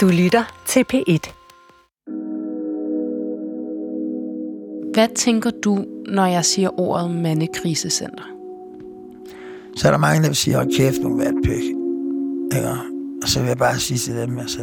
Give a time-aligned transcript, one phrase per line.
[0.00, 1.32] Du lytter til P1.
[4.94, 8.24] Hvad tænker du, når jeg siger ordet mandekrisecenter?
[9.76, 11.62] Så er der mange, der vil sige, hold kæft, nogle vatpæk.
[11.62, 12.68] Ikke?
[13.22, 14.62] Og så vil jeg bare sige til dem, altså,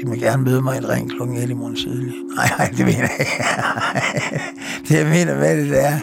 [0.00, 1.22] de må gerne møde mig i et ring kl.
[1.22, 2.14] 1 i morgen tidlig.
[2.36, 3.42] Nej, nej, det mener jeg ikke.
[4.88, 5.98] det jeg mener, hvad det er,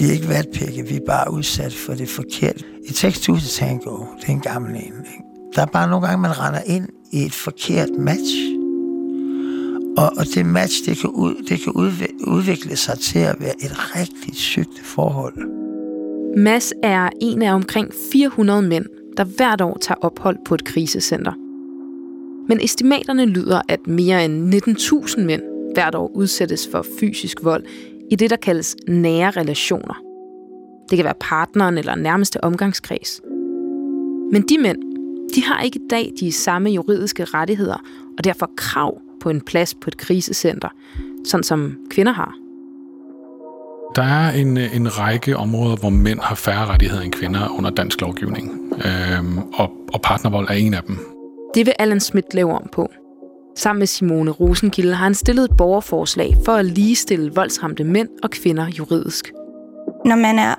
[0.00, 2.64] vi er ikke vatpække, vi er bare udsat for det forkerte.
[2.88, 4.76] I Text to Tango, det er en gammel en.
[4.76, 5.21] Ikke?
[5.54, 8.34] Der er bare nogle gange, man render ind i et forkert match.
[9.96, 11.72] Og, og det match, det kan, ud, det kan
[12.26, 15.34] udvikle sig til at være et rigtig sygt forhold.
[16.36, 18.84] Mads er en af omkring 400 mænd,
[19.16, 21.32] der hvert år tager ophold på et krisecenter.
[22.48, 25.42] Men estimaterne lyder, at mere end 19.000 mænd
[25.74, 27.64] hvert år udsættes for fysisk vold
[28.10, 29.94] i det, der kaldes nære relationer.
[30.90, 33.20] Det kan være partneren eller nærmeste omgangskreds.
[34.32, 34.91] Men de mænd,
[35.34, 37.76] de har ikke i dag de samme juridiske rettigheder
[38.18, 40.68] og derfor krav på en plads på et krisecenter,
[41.24, 42.34] sådan som kvinder har.
[43.96, 48.00] Der er en, en række områder, hvor mænd har færre rettigheder end kvinder under dansk
[48.00, 50.98] lovgivning, øhm, og, og partnervold er en af dem.
[51.54, 52.90] Det vil Allan Schmidt lave om på.
[53.56, 58.30] Sammen med Simone Rosenkilde har han stillet et borgerforslag for at ligestille voldsramte mænd og
[58.30, 59.32] kvinder juridisk.
[60.04, 60.54] Når man er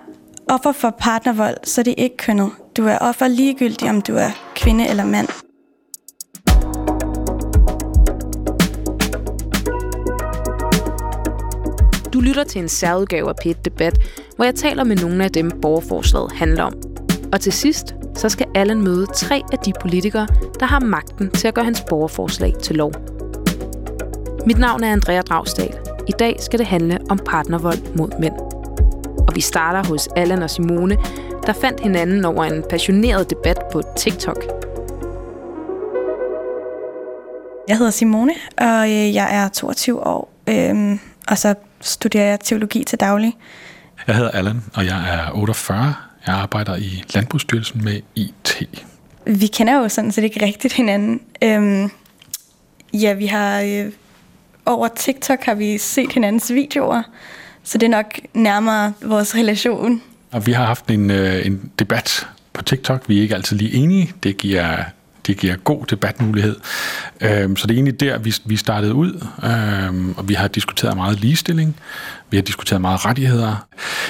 [0.49, 2.51] offer for partnervold, så er det ikke kønnet.
[2.77, 5.27] Du er offer ligegyldig, om du er kvinde eller mand.
[12.13, 13.99] Du lytter til en særudgave af p Debat,
[14.35, 16.73] hvor jeg taler med nogle af dem, borgerforslaget handler om.
[17.33, 20.27] Og til sidst, så skal Allen møde tre af de politikere,
[20.59, 22.91] der har magten til at gøre hans borgerforslag til lov.
[24.45, 25.67] Mit navn er Andrea Dragstad.
[26.07, 28.33] I dag skal det handle om partnervold mod mænd.
[29.27, 30.97] Og vi starter hos Allan og Simone,
[31.47, 34.43] der fandt hinanden over en passioneret debat på TikTok.
[37.67, 42.83] Jeg hedder Simone, og øh, jeg er 22 år, øhm, og så studerer jeg teologi
[42.83, 43.37] til daglig.
[44.07, 45.95] Jeg hedder Allan, og jeg er 48.
[46.27, 48.63] Jeg arbejder i Landbrugsstyrelsen med IT.
[49.25, 51.21] Vi kender jo sådan set ikke rigtigt hinanden.
[51.43, 51.91] Øhm,
[52.93, 53.91] ja, vi har øh,
[54.65, 57.03] over TikTok har vi set hinandens videoer,
[57.63, 60.01] så det er nok nærmere vores relation.
[60.33, 63.09] Og vi har haft en, øh, en debat på TikTok.
[63.09, 64.13] Vi er ikke altid lige enige.
[64.23, 64.83] Det giver
[65.27, 66.55] det giver god debatmulighed.
[67.21, 70.97] Øhm, så det er egentlig der, vi, vi startede ud, øhm, og vi har diskuteret
[70.97, 71.75] meget ligestilling,
[72.29, 73.67] vi har diskuteret meget rettigheder.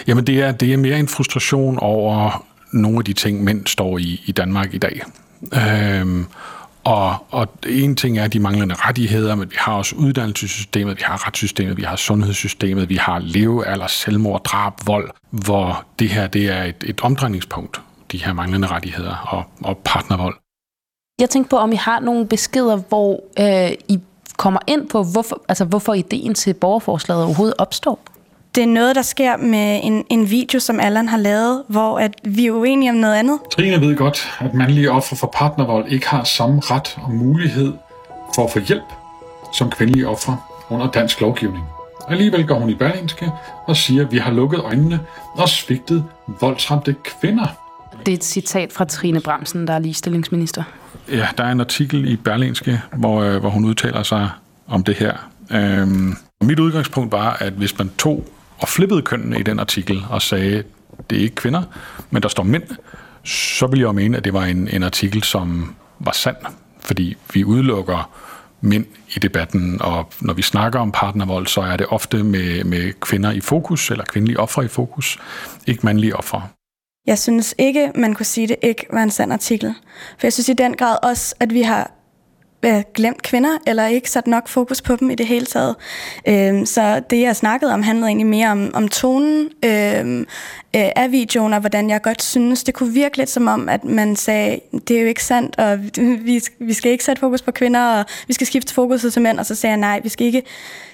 [0.08, 3.98] Jamen det er, det er mere en frustration over nogle af de ting, mænd står
[3.98, 5.02] i i Danmark i dag.
[5.54, 6.26] Øhm,
[6.84, 11.28] og, og en ting er de manglende rettigheder, men vi har også uddannelsessystemet, vi har
[11.28, 16.64] retssystemet, vi har sundhedssystemet, vi har levealder, selvmord, drab, vold, hvor det her det er
[16.64, 20.36] et, et omdrejningspunkt, de her manglende rettigheder og, og partnervold.
[21.20, 24.00] Jeg tænkte på, om I har nogle beskeder, hvor øh, I
[24.38, 28.00] kommer ind på, hvorfor, altså, hvorfor ideen til borgerforslaget overhovedet opstår.
[28.56, 32.12] Det er noget, der sker med en, en video, som Allan har lavet, hvor at
[32.24, 33.40] vi er uenige om noget andet.
[33.52, 37.74] Trine ved godt, at mandlige ofre for partnervold ikke har samme ret og mulighed
[38.36, 38.84] for at få hjælp
[39.54, 40.38] som kvindelige ofre
[40.70, 41.66] under dansk lovgivning.
[42.08, 43.32] Alligevel går hun i Berlingske
[43.66, 45.00] og siger, at vi har lukket øjnene
[45.36, 46.06] og svigtet
[46.42, 47.48] voldsramte kvinder.
[48.06, 50.64] Det er et citat fra Trine Bramsen, der er ligestillingsminister.
[51.12, 54.30] Ja, der er en artikel i Berlingske, hvor, øh, hvor hun udtaler sig
[54.68, 55.30] om det her.
[55.52, 58.26] Øhm, mit udgangspunkt var, at hvis man tog
[58.60, 60.64] og flippede kønnene i den artikel og sagde,
[61.10, 61.64] det er ikke kvinder,
[62.10, 62.64] men der står mænd,
[63.24, 66.38] så vil jeg jo mene, at det var en, en artikel, som var sand,
[66.80, 68.10] fordi vi udelukker
[68.62, 72.94] mænd i debatten, og når vi snakker om partnervold, så er det ofte med, med
[73.00, 75.18] kvinder i fokus, eller kvindelige ofre i fokus,
[75.68, 76.42] ikke mandlige ofre.
[77.08, 79.76] Jeg synes ikke, man kunne sige, at det ikke var en sand artikel.
[80.20, 81.92] For jeg synes i den grad også, at vi har
[82.66, 85.76] Øh, glemt kvinder, eller ikke sat nok fokus på dem i det hele taget.
[86.28, 90.20] Øhm, så det, jeg snakkede om, handlede egentlig mere om, om tonen øhm,
[90.76, 93.84] øh, af videoen, og hvordan jeg godt synes, det kunne virke lidt som om, at
[93.84, 95.80] man sagde, det er jo ikke sandt, og
[96.26, 99.40] vi, vi skal ikke sætte fokus på kvinder, og vi skal skifte fokus til mænd,
[99.40, 100.44] og så sagde jeg, nej, vi skal ikke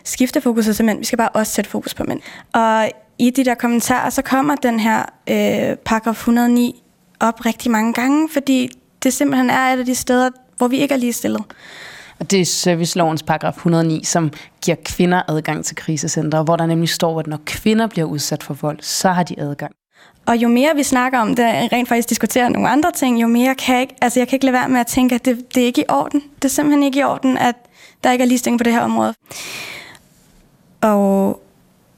[0.03, 2.21] skifte fokus til mænd, vi skal bare også sætte fokus på mænd.
[2.53, 4.99] Og i de der kommentarer, så kommer den her
[5.29, 6.83] øh, paragraf 109
[7.19, 8.69] op rigtig mange gange, fordi
[9.03, 10.29] det simpelthen er et af de steder,
[10.59, 11.41] hvor vi ikke er lige stillet.
[12.19, 16.89] Og det er servicelovens paragraf 109, som giver kvinder adgang til krisecenter, hvor der nemlig
[16.89, 19.71] står, at når kvinder bliver udsat for vold, så har de adgang.
[20.25, 23.55] Og jo mere vi snakker om det, rent faktisk diskuterer nogle andre ting, jo mere
[23.55, 25.63] kan jeg ikke, altså jeg kan ikke lade være med at tænke, at det, det
[25.63, 26.23] er ikke i orden.
[26.35, 27.55] Det er simpelthen ikke i orden, at
[28.03, 29.13] der ikke er ligestilling på det her område.
[30.81, 31.41] Og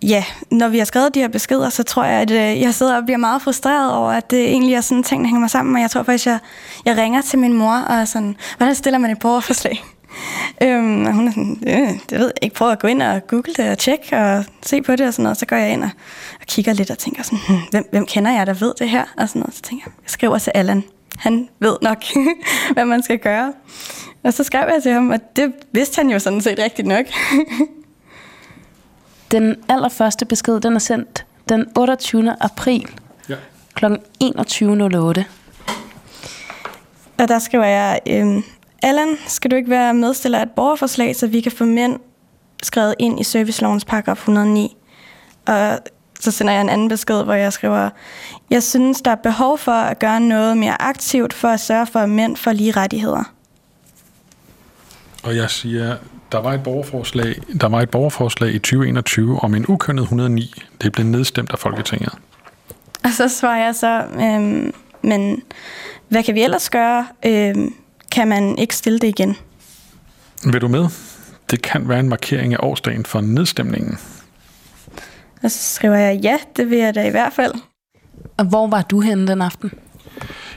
[0.03, 2.97] ja, når vi har skrevet de her beskeder, så tror jeg, at øh, jeg sidder
[2.97, 5.75] og bliver meget frustreret over, at det egentlig er sådan ting, der hænger mig sammen.
[5.75, 6.39] Og jeg tror faktisk, jeg,
[6.85, 9.83] jeg ringer til min mor og er sådan, hvordan stiller man et borgerforslag?
[10.63, 13.27] øhm, og hun er sådan, øh, det ved jeg ikke, prøv at gå ind og
[13.27, 15.37] google det og tjekke og se på det og sådan noget.
[15.37, 15.89] Så går jeg ind og,
[16.41, 19.03] og kigger lidt og tænker sådan, hm, hvem, hvem kender jeg, der ved det her?
[19.17, 19.55] Og sådan noget.
[19.55, 20.83] Så tænker jeg, jeg skriver til Allan.
[21.17, 22.03] Han ved nok,
[22.73, 23.53] hvad man skal gøre.
[24.23, 27.05] Og så skrev jeg til ham, og det vidste han jo sådan set rigtigt nok.
[29.31, 32.35] Den allerførste besked, den er sendt den 28.
[32.41, 32.87] april
[33.29, 33.35] Ja.
[33.73, 33.85] kl.
[34.23, 35.23] 21.08.
[37.17, 38.43] Og der skriver jeg, øhm,
[38.83, 41.99] Allan, skal du ikke være medstiller af et borgerforslag, så vi kan få mænd
[42.63, 44.75] skrevet ind i servicelovens paragraf 109?
[45.47, 45.79] Og
[46.19, 47.89] så sender jeg en anden besked, hvor jeg skriver,
[48.49, 51.99] jeg synes, der er behov for at gøre noget mere aktivt for at sørge for,
[51.99, 53.33] at mænd får lige rettigheder.
[55.23, 55.97] Og jeg siger,
[56.31, 60.53] der var et borgerforslag, der var et borgerforslag i 2021 om en ukønnet 109.
[60.81, 62.13] Det blev nedstemt af Folketinget.
[63.03, 65.43] Og så svarer jeg så, øhm, men
[66.09, 67.07] hvad kan vi ellers gøre?
[67.25, 67.73] Øhm,
[68.11, 69.37] kan man ikke stille det igen?
[70.43, 70.87] Vil du med?
[71.51, 73.97] Det kan være en markering af årsdagen for nedstemningen.
[75.43, 77.53] Og så skriver jeg, ja, det vil jeg da i hvert fald.
[78.37, 79.71] Og hvor var du henne den aften?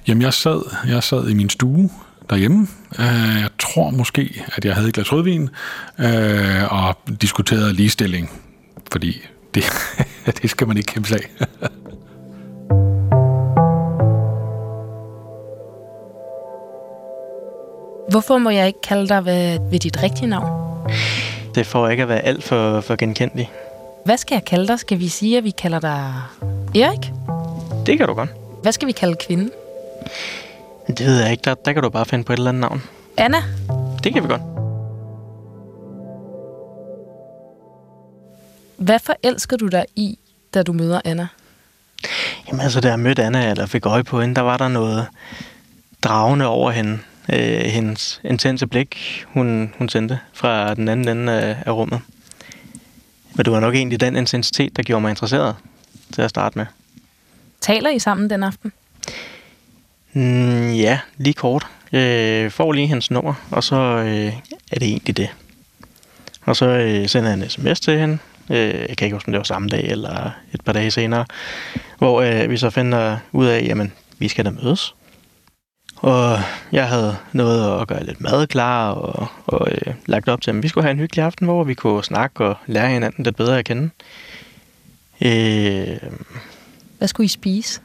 [0.09, 1.91] Jamen, jeg sad, jeg sad i min stue
[2.31, 2.67] derhjemme.
[2.99, 5.51] Øh, Jeg tror måske, at jeg havde et glas rødvin
[5.99, 8.31] øh, og diskuterede ligestilling,
[8.93, 9.21] fordi
[9.55, 9.65] det,
[10.43, 11.69] det skal man ikke kæmpe sig af.
[18.11, 20.49] Hvorfor må jeg ikke kalde dig ved, ved dit rigtige navn?
[21.55, 23.51] Det får ikke at være alt for, for genkendelig.
[24.05, 24.79] Hvad skal jeg kalde dig?
[24.79, 26.13] Skal vi sige, at vi kalder dig
[26.75, 27.13] Erik?
[27.87, 28.31] Det kan du godt.
[28.63, 29.51] Hvad skal vi kalde kvinden?
[30.89, 31.43] Det ved jeg ikke.
[31.45, 32.83] Der, der kan du bare finde på et eller andet navn.
[33.17, 33.39] Anna?
[34.05, 34.43] Det kan vi godt.
[38.77, 40.19] Hvad forelsker du dig i,
[40.55, 41.27] da du møder Anna?
[42.49, 45.07] Jamen altså, da jeg mødte Anna, eller fik øje på hende, der var der noget
[46.03, 46.99] dragende over hende.
[47.33, 52.01] Øh, hendes intense blik, hun, hun sendte fra den anden ende af, af rummet.
[53.35, 55.57] Men det var nok egentlig den intensitet, der gjorde mig interesseret
[56.13, 56.67] til at starte med.
[57.61, 58.73] Taler I sammen den aften?
[60.15, 61.67] Mm, ja, lige kort.
[61.93, 64.33] Øh, får lige hans nummer, og så øh,
[64.73, 65.29] er det egentlig det.
[66.43, 68.19] Og så øh, sender jeg en sms til hende.
[68.51, 71.25] Øh, jeg kan ikke huske, om det var samme dag eller et par dage senere.
[71.99, 74.95] Hvor øh, vi så finder ud af, jamen, vi skal da mødes.
[75.97, 76.39] Og
[76.73, 80.63] jeg havde noget at gøre lidt mad klar og, og øh, lagt op til, at
[80.63, 83.59] vi skulle have en hyggelig aften, hvor vi kunne snakke og lære hinanden lidt bedre
[83.59, 83.91] at kende.
[85.21, 85.97] Øh,
[86.99, 87.81] Hvad skulle I spise?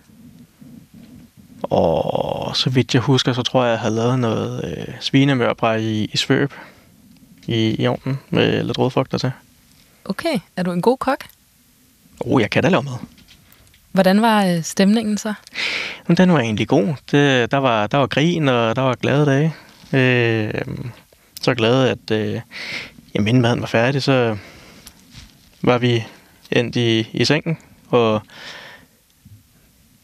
[1.63, 6.09] Og så vidt jeg husker, så tror jeg, jeg havde lavet noget øh, svinemørbræ i,
[6.13, 6.53] i svøb
[7.47, 9.31] i, i ovnen med lidt rødfrugter til.
[10.05, 11.25] Okay, er du en god kok?
[12.19, 12.97] Oh, jeg kan da lave mad.
[13.91, 15.33] Hvordan var øh, stemningen så?
[16.07, 16.87] Men den var egentlig god.
[17.11, 19.55] Det, der, var, der var grin, og der var glade dage.
[19.93, 20.61] Øh,
[21.41, 22.41] så glad, at øh,
[23.15, 24.37] jamen, inden maden var færdig, så
[25.61, 26.05] var vi
[26.51, 27.57] endt i, i sengen,
[27.89, 28.21] og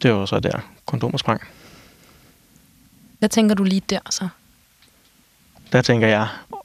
[0.02, 1.42] det var så der, kondomer sprang.
[3.20, 4.28] Hvad tænker du lige der så?
[5.72, 6.60] Der tænker jeg, åh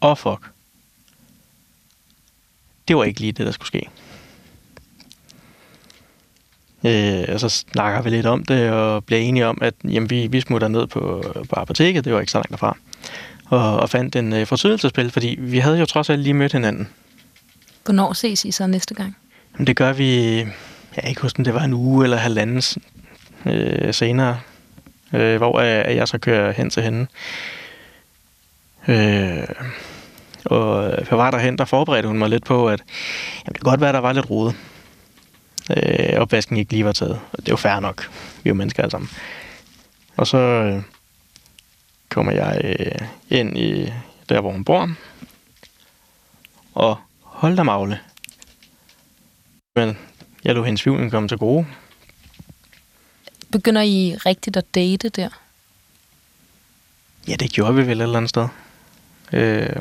[0.00, 0.50] oh, fuck.
[2.88, 3.88] Det var ikke lige det, der skulle ske.
[6.84, 10.26] Øh, og så snakker vi lidt om det, og bliver enige om, at jamen, vi,
[10.26, 12.76] vi smutter ned på, på apoteket, det var ikke så langt derfra,
[13.46, 16.88] og, og fandt en øh, fortydelsespil, fordi vi havde jo trods alt lige mødt hinanden.
[17.84, 19.16] Hvornår ses I så næste gang?
[19.56, 22.62] Men det gør vi, jeg kan ikke huske, om det var en uge eller halvanden
[23.46, 24.40] øh, senere,
[25.12, 27.06] øh, hvor øh, jeg så kører hen til hende.
[28.88, 29.48] Øh,
[30.44, 32.82] og øh, jeg var derhen, der forberedte hun mig lidt på, at
[33.44, 34.54] jamen, det kan godt være, der var lidt rode.
[35.76, 37.20] Øh, opvasken ikke lige var taget.
[37.32, 38.10] Og det er jo fair nok.
[38.42, 39.10] Vi er jo mennesker alle sammen.
[40.16, 40.82] Og så øh,
[42.08, 43.92] kommer jeg øh, ind i
[44.28, 44.90] der, hvor hun bor.
[46.74, 48.00] Og hold da magle.
[49.76, 49.98] Men
[50.44, 51.66] jeg lå hendes tvivl komme til gode.
[53.56, 55.28] Begynder I rigtigt at date der?
[57.28, 58.48] Ja, det gjorde vi vel et eller andet sted.
[59.32, 59.76] Øh,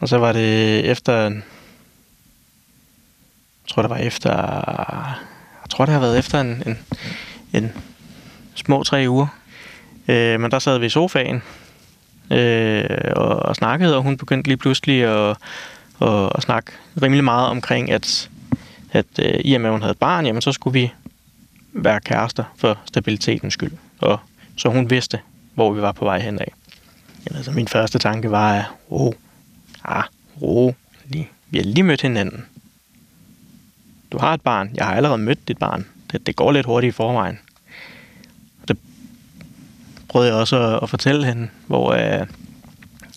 [0.00, 1.22] og så var det efter...
[1.22, 1.42] Jeg
[3.68, 4.30] tror, det var efter...
[5.62, 6.78] Jeg tror, det har været efter en, en,
[7.52, 7.72] en
[8.54, 9.26] små tre uger.
[10.08, 11.42] Øh, men der sad vi i sofaen
[12.30, 15.36] øh, og, og snakkede, og hun begyndte lige pludselig at,
[16.02, 18.30] at, at snakke rimelig meget omkring, at,
[18.94, 20.92] at øh, i og med, at hun havde barn, jamen, så skulle vi
[21.72, 23.72] være kærester for stabilitetens skyld.
[23.98, 24.20] Og
[24.56, 25.20] så hun vidste,
[25.54, 26.46] hvor vi var på vej henad.
[27.26, 29.14] Jamen, altså, min første tanke var, at ro,
[29.84, 30.04] ah,
[30.42, 30.74] ro,
[31.06, 31.28] lige.
[31.50, 32.46] vi har lige mødt hinanden.
[34.12, 35.86] Du har et barn, jeg har allerede mødt dit barn.
[36.12, 37.38] Det, det går lidt hurtigt i forvejen.
[38.62, 38.78] Og det
[40.08, 42.26] prøvede jeg også at, at fortælle hende, hvor øh,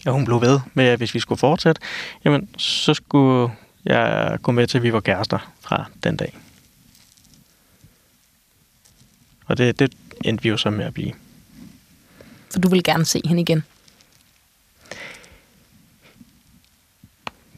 [0.05, 1.81] at hun blev ved med, at hvis vi skulle fortsætte,
[2.25, 3.53] jamen, så skulle
[3.85, 6.37] jeg gå med til, at vi var kærester fra den dag.
[9.45, 9.93] Og det, det
[10.25, 11.13] endte vi jo så med at blive.
[12.51, 13.63] For du vil gerne se hende igen?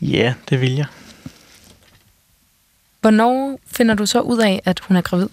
[0.01, 0.85] Ja, det vil jeg.
[3.01, 5.29] Hvornår finder du så ud af, at hun er gravid?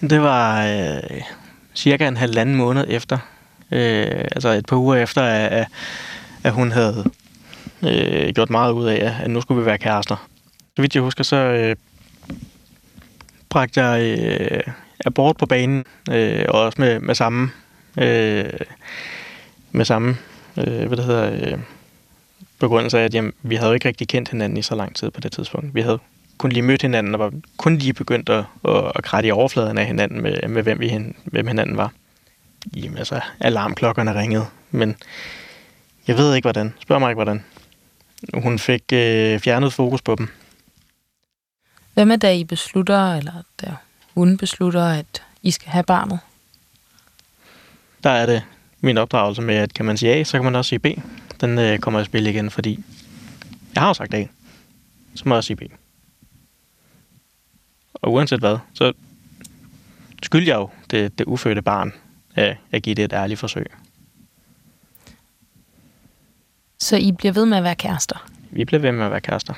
[0.00, 1.22] Det var øh,
[1.74, 3.18] cirka en halvanden måned efter.
[3.70, 5.66] Øh, altså et par uger efter, at,
[6.44, 7.10] at hun havde
[7.82, 10.29] øh, gjort meget ud af, at nu skulle vi være kærester.
[10.80, 11.76] Så vidt jeg husker, så øh,
[13.48, 14.60] bragte jeg øh,
[15.04, 17.50] abort på banen, øh, og også med, med samme,
[17.98, 18.44] øh,
[19.72, 20.16] med samme
[20.56, 21.58] øh, hvad det hedder, øh,
[22.58, 25.10] begrundelse af, at jamen, vi havde jo ikke rigtig kendt hinanden i så lang tid
[25.10, 25.74] på det tidspunkt.
[25.74, 25.98] Vi havde
[26.38, 29.78] kun lige mødt hinanden, og var kun lige begyndt at, at, at kratte i overfladen
[29.78, 31.92] af hinanden, med, med hvem, vi, hvem hinanden var.
[32.76, 34.96] Jamen altså, alarmklokkerne ringede, men
[36.06, 36.74] jeg ved ikke hvordan.
[36.80, 37.44] Spørg mig ikke hvordan.
[38.34, 40.28] Hun fik øh, fjernet fokus på dem.
[42.00, 43.74] Hvad med da I beslutter, eller da
[44.14, 46.18] hun beslutter, at I skal have barnet?
[48.04, 48.42] Der er det
[48.80, 50.86] min opdragelse med, at kan man sige A, så kan man også sige B.
[51.40, 52.84] Den øh, kommer i spil igen, fordi
[53.74, 54.24] jeg har jo sagt A.
[55.14, 55.62] Så må jeg også sige B.
[57.94, 58.92] Og uanset hvad, så
[60.22, 61.92] skylder jeg jo det, det ufødte barn
[62.36, 63.66] af at give det et ærligt forsøg.
[66.78, 68.30] Så I bliver ved med at være kærester?
[68.50, 69.54] Vi bliver ved med at være kærester.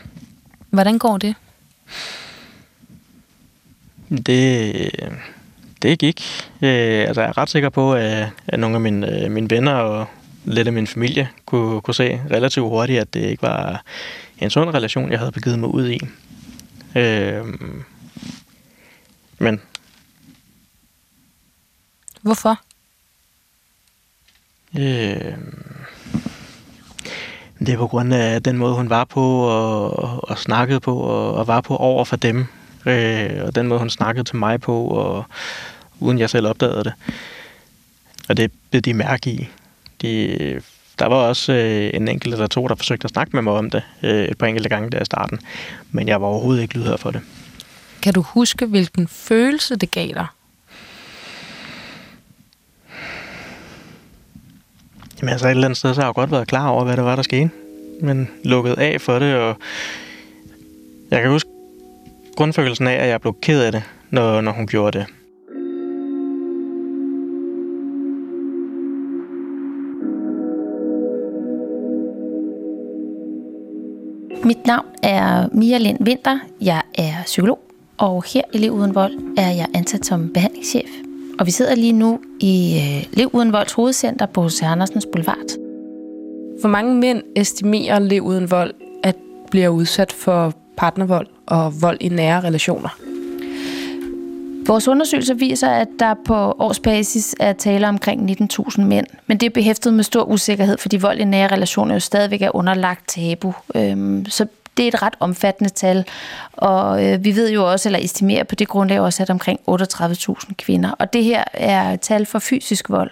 [0.71, 1.35] Hvordan går det?
[4.17, 4.91] Det,
[5.83, 6.23] det gik.
[6.63, 9.75] Øh, altså, jeg er ret sikker på, at, at nogle af mine, øh, mine venner
[9.75, 10.07] og
[10.45, 13.83] lidt af min familie kunne, kunne se relativt hurtigt, at det ikke var
[14.39, 16.01] en sund relation, jeg havde begivet mig ud i.
[16.99, 17.45] Øh,
[19.39, 19.61] men...
[22.23, 22.61] Hvorfor?
[24.79, 25.35] Øh,
[27.59, 30.97] det er på grund af den måde, hun var på og, og, og snakkede på
[30.97, 32.47] og, og var på over for dem.
[32.87, 35.25] Øh, og den måde, hun snakkede til mig på, og
[36.01, 36.93] uden jeg selv opdagede det.
[38.29, 39.49] Og det blev de mærke i.
[40.03, 40.61] De,
[40.99, 43.71] der var også øh, en enkelt eller to, der forsøgte at snakke med mig om
[43.71, 45.39] det øh, et par enkelte gange der i starten.
[45.91, 47.21] Men jeg var overhovedet ikke lydhør for det.
[48.03, 50.27] Kan du huske, hvilken følelse det gav dig?
[55.21, 57.05] Jamen altså et eller andet sted, så har jeg godt været klar over, hvad det
[57.05, 57.51] var, der skete.
[58.01, 59.57] Men lukket af for det, og
[61.11, 61.49] jeg kan huske
[62.37, 65.07] grundfølelsen af, at jeg blev ked af det, når, når hun gjorde det.
[74.45, 76.39] Mit navn er Mia Lind Winter.
[76.61, 77.59] Jeg er psykolog,
[77.99, 80.89] og her i Liv Uden Vold er jeg ansat som behandlingschef.
[81.39, 84.63] Og vi sidder lige nu i øh, Liv Uden Volds hovedcenter på H.C.
[84.63, 85.59] Andersens Boulevard.
[86.61, 89.17] Hvor mange mænd estimerer Liv Uden Vold, at
[89.51, 92.89] bliver udsat for partnervold og vold i nære relationer?
[94.67, 99.51] Vores undersøgelser viser, at der på årsbasis er tale omkring 19.000 mænd, men det er
[99.51, 103.55] behæftet med stor usikkerhed, fordi vold i nære relationer jo stadigvæk er underlagt tabu.
[103.75, 106.05] Øhm, så det er et ret omfattende tal,
[106.53, 110.55] og øh, vi ved jo også, eller estimerer på det grundlag også, at omkring 38.000
[110.59, 110.91] kvinder.
[110.91, 113.11] Og det her er tal for fysisk vold.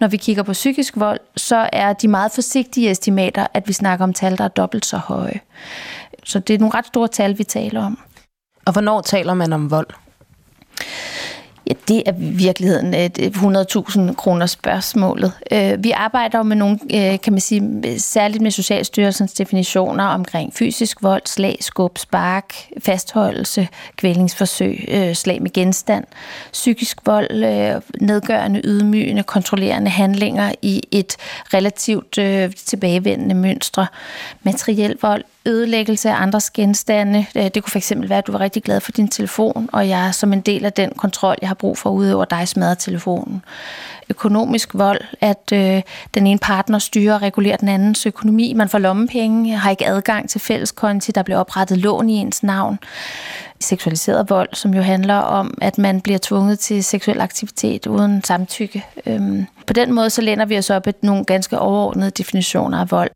[0.00, 4.02] Når vi kigger på psykisk vold, så er de meget forsigtige estimater, at vi snakker
[4.04, 5.40] om tal, der er dobbelt så høje.
[6.24, 7.98] Så det er nogle ret store tal, vi taler om.
[8.66, 9.86] Og hvornår taler man om vold?
[11.66, 15.32] Ja, det er i virkeligheden et 100.000 kroner spørgsmålet.
[15.52, 21.02] Øh, vi arbejder med nogle, øh, kan man sige, særligt med Socialstyrelsens definitioner omkring fysisk
[21.02, 26.04] vold, slag, skub, spark, fastholdelse, kvælningsforsøg, øh, slag med genstand,
[26.52, 27.30] psykisk vold,
[28.00, 31.16] nedgørende, ydmygende, kontrollerende handlinger i et
[31.54, 32.12] relativt
[32.56, 33.86] tilbagevendende mønstre,
[34.42, 37.26] materiel vold, ødelæggelse af andres genstande.
[37.36, 40.14] Øh, det kunne fx være, at du var rigtig glad for din telefon, og jeg
[40.14, 43.42] som en del af den kontrol, jeg har brug for ude over dig, smadrer telefonen.
[44.10, 45.82] Økonomisk vold, at øh,
[46.14, 48.52] den ene partner styrer og regulerer den andens økonomi.
[48.52, 52.78] Man får lommepenge, har ikke adgang til fælleskonti, der bliver oprettet lån i ens navn.
[53.60, 58.84] Seksualiseret vold, som jo handler om, at man bliver tvunget til seksuel aktivitet uden samtykke.
[59.06, 62.90] Øhm, på den måde så lænder vi os op et nogle ganske overordnede definitioner af
[62.90, 63.10] vold.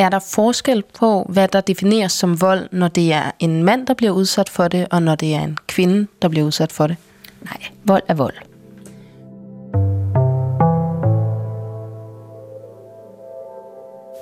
[0.00, 3.94] Er der forskel på, hvad der defineres som vold, når det er en mand, der
[3.94, 6.96] bliver udsat for det, og når det er en kvinde, der bliver udsat for det?
[7.42, 8.34] Nej, vold er vold.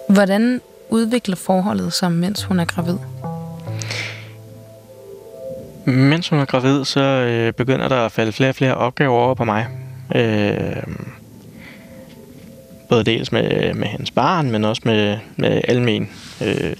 [0.08, 2.96] Hvordan udvikler forholdet sig, mens hun er gravid?
[5.84, 9.34] Mens hun er gravid, så øh, begynder der at falde flere og flere opgaver over
[9.34, 9.66] på mig.
[10.14, 10.82] Øh,
[12.88, 16.10] både dels med, med hans barn, men også med, med almen,
[16.42, 16.76] øh,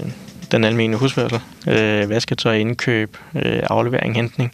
[0.50, 1.40] den almene husførsel.
[1.68, 4.52] Øh, vasketøj, indkøb, øh, aflevering, hentning.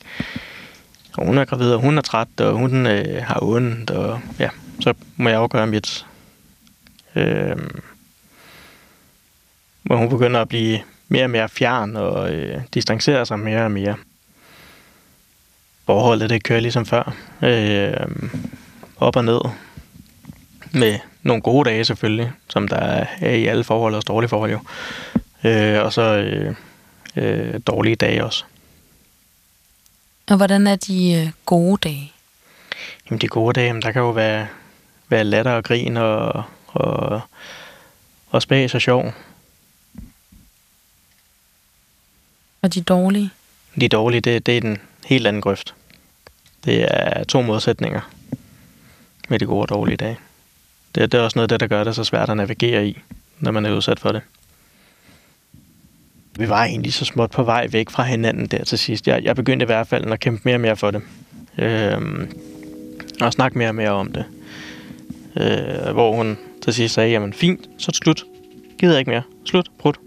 [1.17, 4.49] Og hun er gravid, og hun er træt, og hun øh, har ondt, og ja,
[4.81, 6.07] så må jeg afgøre mit.
[7.15, 7.57] Øh,
[9.83, 13.71] hvor hun begynder at blive mere og mere fjern og øh, distancerer sig mere og
[13.71, 13.95] mere.
[15.87, 17.15] Forholdet det kører ligesom før.
[17.43, 18.07] Øh,
[18.97, 19.41] op og ned.
[20.73, 22.77] Med nogle gode dage selvfølgelig, som der
[23.21, 24.61] er i alle forhold, og dårlige forhold jo.
[25.45, 26.55] Øh, og så øh,
[27.17, 28.45] øh, dårlige dage også.
[30.31, 32.13] Og hvordan er de øh, gode dage?
[33.11, 34.47] Jamen de gode dage, der kan jo være,
[35.09, 37.21] være latter og grin og, og,
[38.31, 39.13] og spas og sjov.
[42.63, 43.31] Og de dårlige?
[43.81, 45.75] De dårlige, det, det er den helt anden grøft.
[46.65, 48.01] Det er to modsætninger
[49.29, 50.19] med de gode og dårlige dage.
[50.95, 52.99] Det, det er også noget af det, der gør det så svært at navigere i,
[53.41, 54.23] når man er udsat for det.
[56.39, 59.09] Vi var egentlig så småt på vej væk fra hinanden der til sidst.
[59.09, 61.03] Jeg, jeg begyndte i hvert fald at kæmpe mere og mere for det.
[61.59, 62.33] Øhm,
[63.21, 64.25] og snakke mere og mere om det.
[65.37, 68.25] Øh, hvor hun til sidst sagde, jamen fint, så er det slut.
[68.79, 69.23] Gider ikke mere.
[69.45, 69.69] Slut.
[69.79, 69.99] Brudt.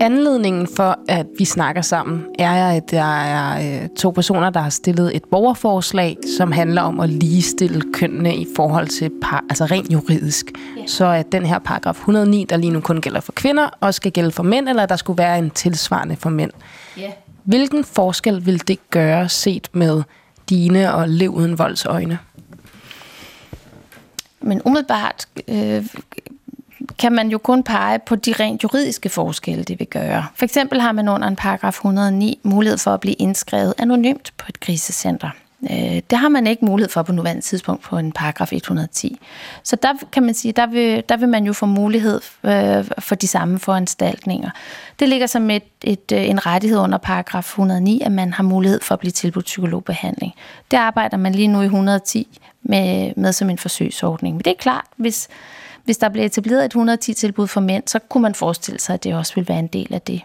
[0.00, 4.70] Anledningen for, at vi snakker sammen, er, at der er øh, to personer, der har
[4.70, 9.92] stillet et borgerforslag, som handler om at ligestille kønnene i forhold til, par, altså rent
[9.92, 10.46] juridisk.
[10.78, 10.88] Yeah.
[10.88, 14.12] Så at den her paragraf 109, der lige nu kun gælder for kvinder, også skal
[14.12, 16.50] gælde for mænd, eller der skulle være en tilsvarende for mænd.
[16.98, 17.10] Yeah.
[17.44, 20.02] Hvilken forskel vil det gøre set med
[20.48, 22.18] dine og lev uden voldsøjne?
[24.40, 25.86] Men umiddelbart øh,
[26.98, 30.26] kan man jo kun pege på de rent juridiske forskelle, det vil gøre.
[30.34, 34.46] For eksempel har man under en paragraf 109 mulighed for at blive indskrevet anonymt på
[34.48, 35.30] et krisecenter.
[35.62, 39.18] Øh, det har man ikke mulighed for på nuværende tidspunkt på en paragraf 110.
[39.62, 43.14] Så der kan man sige, der vil, der vil man jo få mulighed øh, for
[43.14, 44.50] de samme foranstaltninger.
[45.00, 48.80] Det ligger som et, et, øh, en rettighed under paragraf 109, at man har mulighed
[48.80, 50.34] for at blive tilbudt psykologbehandling.
[50.70, 54.36] Det arbejder man lige nu i 110 med, med som en forsøgsordning.
[54.36, 55.28] Men det er klart, hvis,
[55.88, 59.14] hvis der bliver etableret et 110-tilbud for mænd, så kunne man forestille sig, at det
[59.14, 60.20] også vil være en del af det.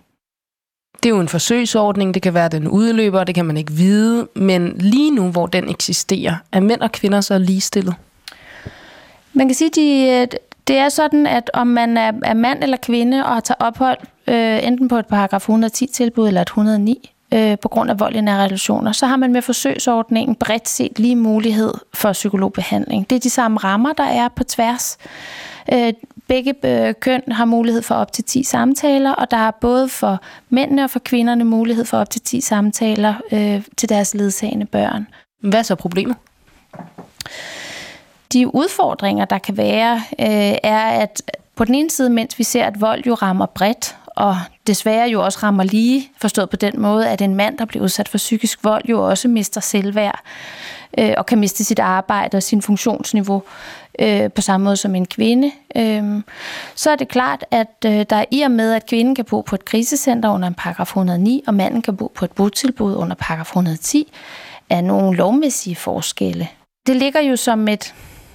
[1.04, 3.72] Det er jo en forsøgsordning, det kan være, at den udløber, det kan man ikke
[3.72, 7.96] vide, men lige nu, hvor den eksisterer, er mænd og kvinder så ligestillet?
[9.34, 13.44] Man kan sige, at det er sådan, at om man er, mand eller kvinde og
[13.44, 13.98] tager ophold
[14.28, 18.22] øh, enten på et paragraf 110-tilbud eller et 109, øh, på grund af vold i
[18.22, 23.10] nære relationer, så har man med forsøgsordningen bredt set lige mulighed for psykologbehandling.
[23.10, 24.98] Det er de samme rammer, der er på tværs.
[25.74, 25.94] Øh,
[26.28, 30.22] begge øh, køn har mulighed for op til 10 samtaler, og der er både for
[30.50, 35.08] mændene og for kvinderne mulighed for op til 10 samtaler øh, til deres ledsagende børn.
[35.40, 36.16] Hvad er så problemet?
[38.34, 42.66] De udfordringer, der kan være, øh, er, at på den ene side, mens vi ser,
[42.66, 47.10] at vold jo rammer bredt, og desværre jo også rammer lige, forstået på den måde,
[47.10, 50.20] at en mand, der bliver udsat for psykisk vold, jo også mister selvværd
[50.98, 53.44] øh, og kan miste sit arbejde og sin funktionsniveau
[54.00, 55.52] øh, på samme måde som en kvinde.
[55.76, 56.22] Øh,
[56.76, 59.56] så er det klart, at øh, der i og med, at kvinden kan bo på
[59.56, 63.46] et krisecenter under en paragraf 109, og manden kan bo på et botilbud under paragraf
[63.46, 64.14] 110,
[64.70, 66.48] er nogle lovmæssige forskelle.
[66.88, 67.94] Det ligger jo som et,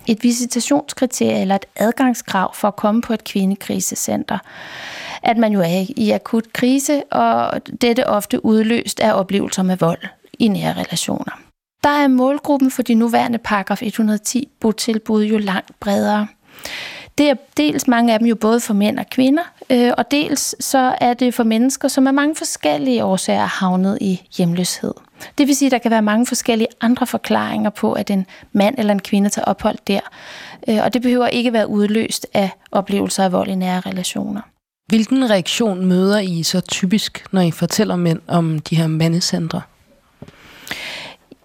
[0.08, 4.38] et visitationskriterie eller et adgangskrav for at komme på et kvindekrisecenter
[5.22, 10.02] at man jo er i akut krise, og dette ofte udløst af oplevelser med vold
[10.38, 11.40] i nære relationer.
[11.84, 16.26] Der er målgruppen for de nuværende paragraf 110 botilbud jo langt bredere.
[17.18, 20.64] Det er dels mange af dem jo både for mænd og kvinder, øh, og dels
[20.64, 24.94] så er det for mennesker, som af mange forskellige årsager er havnet i hjemløshed.
[25.38, 28.74] Det vil sige, at der kan være mange forskellige andre forklaringer på, at en mand
[28.78, 30.00] eller en kvinde tager ophold der.
[30.68, 34.40] Øh, og det behøver ikke være udløst af oplevelser af vold i nære relationer.
[34.86, 39.62] Hvilken reaktion møder I så typisk, når I fortæller mænd om de her mandecentre?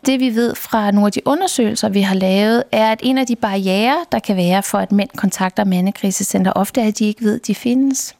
[0.05, 3.27] Det vi ved fra nogle af de undersøgelser, vi har lavet, er, at en af
[3.27, 7.23] de barriere, der kan være for, at mænd kontakter mandekrisecenter, ofte er, at de ikke
[7.23, 8.15] ved, at de findes.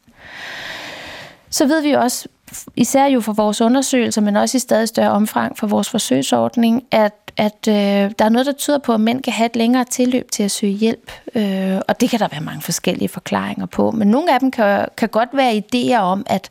[1.50, 2.28] Så ved vi også,
[2.76, 7.14] især jo for vores undersøgelser, men også i stadig større omfang for vores forsøgsordning, at
[7.38, 10.32] at øh, der er noget, der tyder på, at mænd kan have et længere tilløb
[10.32, 11.12] til at søge hjælp.
[11.36, 13.92] Øh, og det kan der være mange forskellige forklaringer på.
[13.92, 16.50] Men nogle af dem kan, kan godt være idéer om, at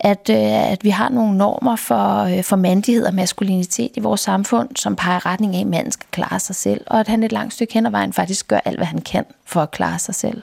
[0.00, 4.20] at, øh, at vi har nogle normer for, øh, for mandighed og maskulinitet i vores
[4.20, 7.32] samfund, som peger retning af, at manden skal klare sig selv, og at han et
[7.32, 10.14] langt stykke hen ad vejen faktisk gør alt, hvad han kan for at klare sig
[10.14, 10.42] selv.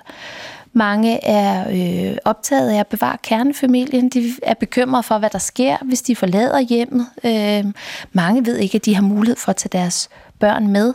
[0.73, 4.09] Mange er øh, optaget af at bevare kernefamilien.
[4.09, 7.07] De er bekymrede for, hvad der sker, hvis de forlader hjemmet.
[7.23, 7.73] Øh,
[8.11, 10.09] mange ved ikke, at de har mulighed for at tage deres
[10.39, 10.93] børn med.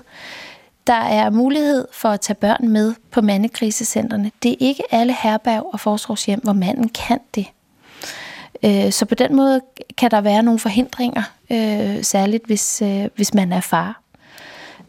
[0.87, 4.31] Der er mulighed for at tage børn med på mandekrisecentrene.
[4.43, 7.47] Det er ikke alle herberg og forsorgshjem, hvor manden kan det.
[8.63, 9.61] Øh, så på den måde
[9.99, 14.03] kan der være nogle forhindringer, øh, særligt hvis, øh, hvis man er far.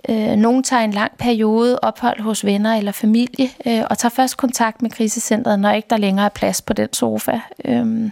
[0.09, 4.37] Øh, Nogle tager en lang periode ophold hos venner eller familie, øh, og tager først
[4.37, 7.39] kontakt med krisecentret, når ikke der længere er plads på den sofa.
[7.65, 8.11] Øhm,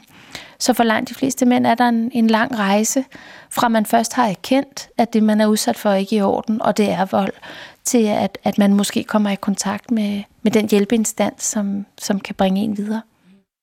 [0.60, 3.06] så for langt de fleste mænd er der en, en lang rejse,
[3.50, 6.62] fra man først har erkendt, at det, man er udsat for, ikke er i orden,
[6.62, 7.34] og det er vold,
[7.86, 12.36] til at, at man måske kommer i kontakt med, med den hjælpeinstans, som, som kan
[12.36, 13.02] bringe en videre.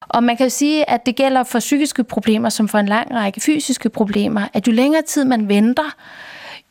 [0.08, 3.14] Og man kan jo sige, at det gælder for psykiske problemer, som for en lang
[3.14, 5.94] række fysiske problemer, at jo længere tid man venter,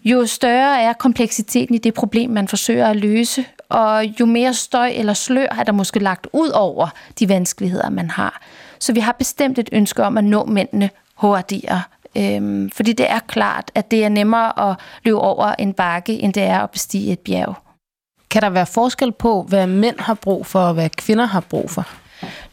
[0.06, 4.92] jo større er kompleksiteten i det problem, man forsøger at løse, og jo mere støj
[4.96, 6.90] eller slør er der måske lagt ud over
[7.20, 8.42] de vanskeligheder, man har.
[8.80, 11.82] Så vi har bestemt et ønske om at nå mændene hurtigere.
[12.18, 16.34] Øhm, fordi det er klart, at det er nemmere at løbe over en bakke, end
[16.34, 17.56] det er at bestige et bjerg.
[18.30, 21.70] Kan der være forskel på, hvad mænd har brug for, og hvad kvinder har brug
[21.70, 21.88] for?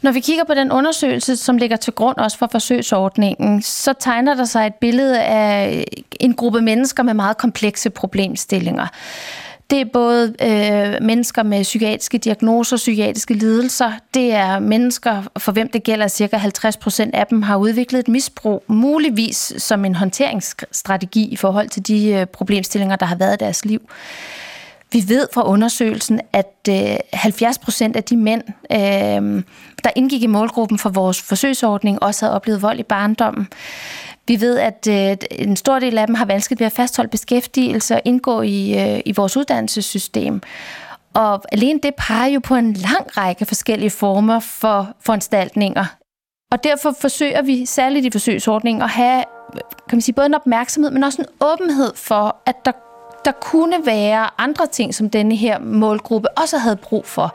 [0.03, 4.35] Når vi kigger på den undersøgelse, som ligger til grund også for forsøgsordningen, så tegner
[4.35, 5.85] der sig et billede af
[6.21, 8.87] en gruppe mennesker med meget komplekse problemstillinger.
[9.71, 13.93] Det er både øh, mennesker med psykiatriske diagnoser, psykiatriske lidelser.
[14.15, 18.01] Det er mennesker, for hvem det gælder, at cirka 50 procent af dem har udviklet
[18.01, 23.35] et misbrug, muligvis som en håndteringsstrategi i forhold til de øh, problemstillinger, der har været
[23.35, 23.81] i deres liv.
[24.93, 29.43] Vi ved fra undersøgelsen, at øh, 70 procent af de mænd, øh,
[29.85, 33.49] der indgik i målgruppen for vores forsøgsordning, også havde oplevet vold i barndommen.
[34.29, 37.95] Vi ved, at øh, en stor del af dem har vanskeligt ved at fastholde beskæftigelse
[37.95, 40.43] og indgå i, øh, i vores uddannelsessystem.
[41.15, 45.85] Og alene det peger jo på en lang række forskellige former for foranstaltninger.
[46.53, 49.25] Og derfor forsøger vi, særligt i forsøgsordningen, at have
[49.55, 52.73] øh, kan man sige, både en opmærksomhed, men også en åbenhed for, at der
[53.25, 57.35] der kunne være andre ting, som denne her målgruppe også havde brug for.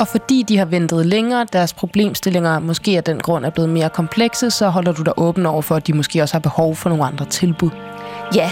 [0.00, 3.90] Og fordi de har ventet længere, deres problemstillinger måske af den grund er blevet mere
[3.90, 6.88] komplekse, så holder du dig åben over for, at de måske også har behov for
[6.88, 7.70] nogle andre tilbud.
[8.34, 8.50] Ja.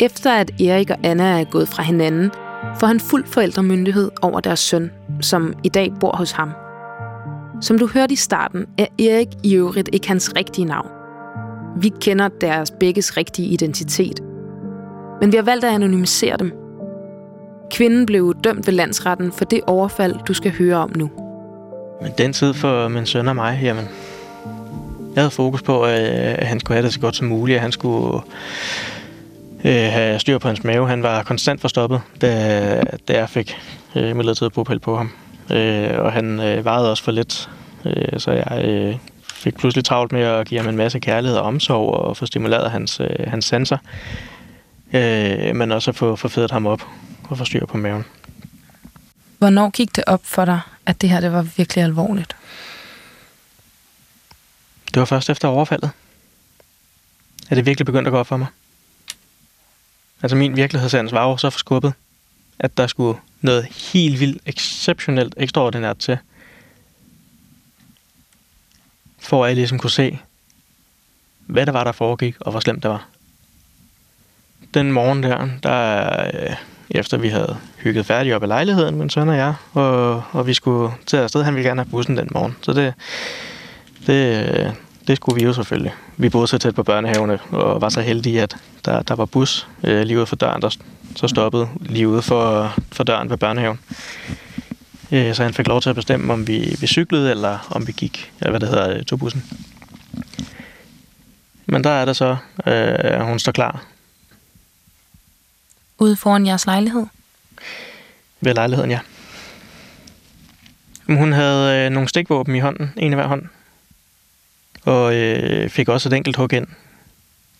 [0.00, 2.30] Efter at Erik og Anna er gået fra hinanden,
[2.80, 4.90] får han fuld forældremyndighed over deres søn,
[5.20, 6.61] som i dag bor hos ham.
[7.62, 10.88] Som du hørte i starten, er Erik i øvrigt ikke hans rigtige navn.
[11.76, 14.20] Vi kender deres begges rigtige identitet.
[15.20, 16.52] Men vi har valgt at anonymisere dem.
[17.70, 21.10] Kvinden blev dømt ved landsretten for det overfald, du skal høre om nu.
[22.02, 23.84] Men den tid for min søn og mig, jamen,
[25.14, 27.72] jeg havde fokus på, at han skulle have det så godt som muligt, at han
[27.72, 28.20] skulle
[29.64, 30.88] øh, have styr på hans mave.
[30.88, 33.56] Han var konstant forstoppet, da, da jeg fik
[33.96, 35.10] øh, midlertidig bopæl på ham.
[35.52, 37.50] Øh, og han øh, vejede også for lidt,
[37.84, 38.96] øh, så jeg øh,
[39.34, 42.70] fik pludselig travlt med at give ham en masse kærlighed og omsorg og få stimuleret
[42.70, 43.78] hans, øh, hans sanser.
[44.92, 46.82] Øh, men også at få, få fedet ham op
[47.28, 48.04] og få styr på maven.
[49.38, 52.36] Hvornår gik det op for dig, at det her det var virkelig alvorligt?
[54.94, 55.90] Det var først efter overfaldet.
[57.50, 58.46] At det virkelig begyndte at gå op for mig.
[60.22, 61.92] Altså min virkelighedssans var jo så forskubbet,
[62.58, 66.18] at der skulle noget helt vildt, exceptionelt, ekstraordinært til.
[69.18, 70.18] For at jeg ligesom kunne se,
[71.46, 73.08] hvad der var, der foregik, og hvor slemt det var.
[74.74, 76.56] Den morgen der, der øh,
[76.90, 80.54] efter vi havde hygget færdigt op i lejligheden, min søn og jeg, og, og vi
[80.54, 82.56] skulle til afsted, han ville gerne have bussen den morgen.
[82.62, 82.94] Så det,
[84.06, 84.72] det, øh,
[85.06, 85.94] det skulle vi jo selvfølgelig.
[86.16, 89.68] Vi boede så tæt på børnehavene, og var så heldige, at der, der var bus
[89.84, 90.76] øh, lige ude for døren, der
[91.16, 93.78] så stoppede lige ude for, for døren ved børnehaven.
[95.12, 97.92] Øh, så han fik lov til at bestemme, om vi, vi cyklede, eller om vi
[97.92, 99.44] gik, eller hvad det hedder, tog bussen.
[101.66, 102.36] Men der er det så,
[102.66, 103.84] øh, hun står klar.
[105.98, 107.06] Ude foran jeres lejlighed?
[108.40, 109.00] Ved lejligheden, ja.
[111.06, 113.42] Hun havde øh, nogle stikvåben i hånden, en i hver hånd.
[114.84, 116.66] Og øh, fik også et enkelt hug ind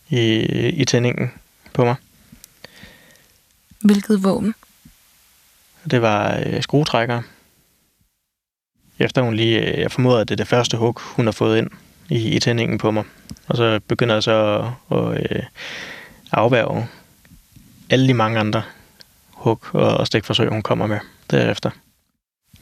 [0.08, 0.36] i,
[0.68, 1.30] i tændingen
[1.72, 1.94] på mig.
[3.80, 4.54] Hvilket våben?
[5.90, 7.22] Det var øh, skruetrækker.
[8.98, 11.58] Efter hun lige, øh, jeg formoder, at det er det første hug, hun har fået
[11.58, 11.70] ind
[12.08, 13.04] i, i tændingen på mig.
[13.46, 15.42] Og så begynder jeg så at, at øh,
[16.32, 16.88] afværge
[17.90, 18.62] alle de mange andre
[19.28, 20.98] hug og, og stikforsøg, hun kommer med
[21.30, 21.70] derefter.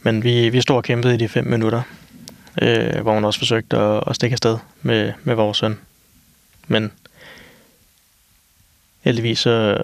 [0.01, 1.81] Men vi, vi stod og kæmpede i de fem minutter,
[2.61, 5.79] øh, hvor hun også forsøgte at, at stikke afsted med, med vores søn.
[6.67, 6.91] Men
[9.01, 9.77] heldigvis så,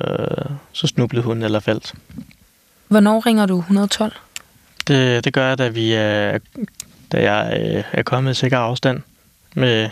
[0.72, 1.94] så snublede hun eller faldt.
[2.88, 4.14] Hvornår ringer du 112?
[4.88, 6.38] Det, det gør jeg, da, vi er,
[7.12, 9.02] da jeg øh, er kommet i sikker afstand
[9.56, 9.90] med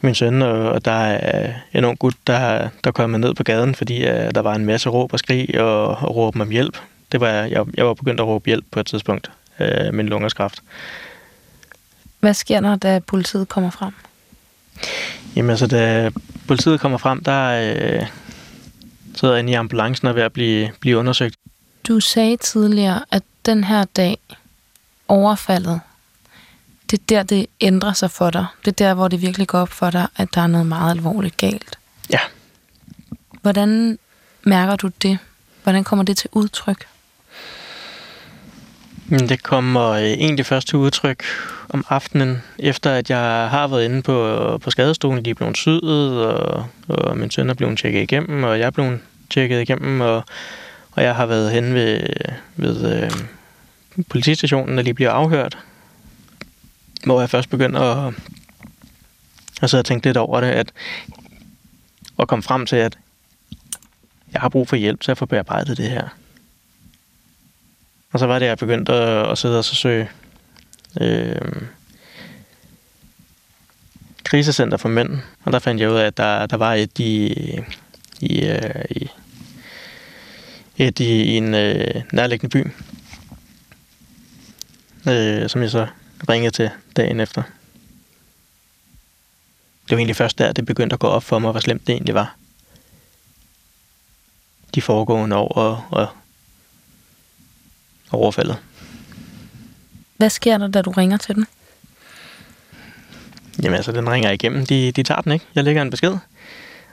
[0.00, 4.02] min søn, og der er en ung gut, der, der kommet ned på gaden, fordi
[4.02, 6.78] uh, der var en masse råb og skrig og, og råb om hjælp.
[7.12, 10.62] Det var, jeg, jeg var begyndt at råbe hjælp på et tidspunkt uh, med lungerskræft.
[12.20, 13.92] Hvad sker der, da politiet kommer frem?
[15.36, 16.10] Jamen altså, da
[16.48, 18.06] politiet kommer frem, der uh,
[19.14, 21.34] sidder inde i ambulancen og er ved at blive, blive undersøgt.
[21.88, 24.18] Du sagde tidligere, at den her dag,
[25.08, 25.80] overfaldet,
[26.90, 28.46] det er der, det ændrer sig for dig.
[28.64, 30.90] Det er der, hvor det virkelig går op for dig, at der er noget meget
[30.90, 31.78] alvorligt galt.
[32.10, 32.18] Ja.
[33.42, 33.98] Hvordan
[34.42, 35.18] mærker du det?
[35.62, 36.86] Hvordan kommer det til udtryk?
[39.10, 41.24] Mm, det kommer øh, egentlig først til udtryk
[41.68, 45.24] om aftenen, efter at jeg har været inde på, på skadestolen.
[45.24, 48.70] De er blevet syet, og, og min søn er blevet tjekket igennem, og jeg er
[48.70, 50.24] blevet tjekket igennem, og,
[50.92, 52.00] og jeg har været hen ved,
[52.56, 53.10] ved øh,
[54.08, 55.58] politistationen, og lige bliver afhørt
[57.04, 58.14] hvor jeg først begynder at,
[59.62, 60.72] at sidde og tænke lidt over det, at,
[62.16, 62.98] og komme frem til, at
[64.32, 66.08] jeg har brug for hjælp til at få bearbejdet det her.
[68.12, 70.10] Og så var det, jeg begyndte at, at sidde og så søge
[71.00, 71.62] øh,
[74.24, 75.18] krisecenter for mænd.
[75.44, 77.32] Og der fandt jeg ud af, at der, der var et i,
[78.20, 79.10] i, øh, i,
[80.78, 82.66] et i, i en øh, nærliggende by,
[85.10, 85.86] øh, som jeg så
[86.28, 87.42] ringede til dagen efter.
[89.82, 91.92] Det var egentlig først der, det begyndte at gå op for mig, hvor slemt det
[91.92, 92.36] egentlig var.
[94.74, 96.08] De foregående år og, og
[98.12, 98.56] overfaldet.
[100.16, 101.46] Hvad sker der, da du ringer til den?
[103.62, 104.66] Jamen altså, den ringer igennem.
[104.66, 105.44] De, de tager den ikke.
[105.54, 106.16] Jeg lægger en besked,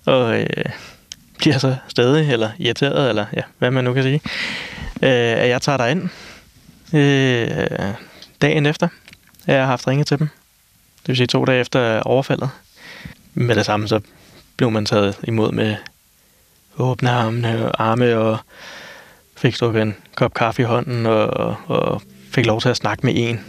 [0.06, 0.66] og øh,
[1.38, 4.22] bliver så stadig, eller irriteret, eller ja, hvad man nu kan sige,
[5.02, 6.10] øh, at jeg tager dig ind
[6.94, 7.94] øh,
[8.42, 8.88] dagen efter.
[9.48, 10.28] Jeg har haft ringet til dem.
[11.02, 12.50] Det vil sige to dage efter overfaldet.
[13.34, 14.00] Med det samme, så
[14.58, 15.76] blev man taget imod med
[16.78, 18.38] åbne arme, arme og
[19.38, 23.14] fik drukket en kop kaffe i hånden og, og fik lov til at snakke med
[23.16, 23.40] en.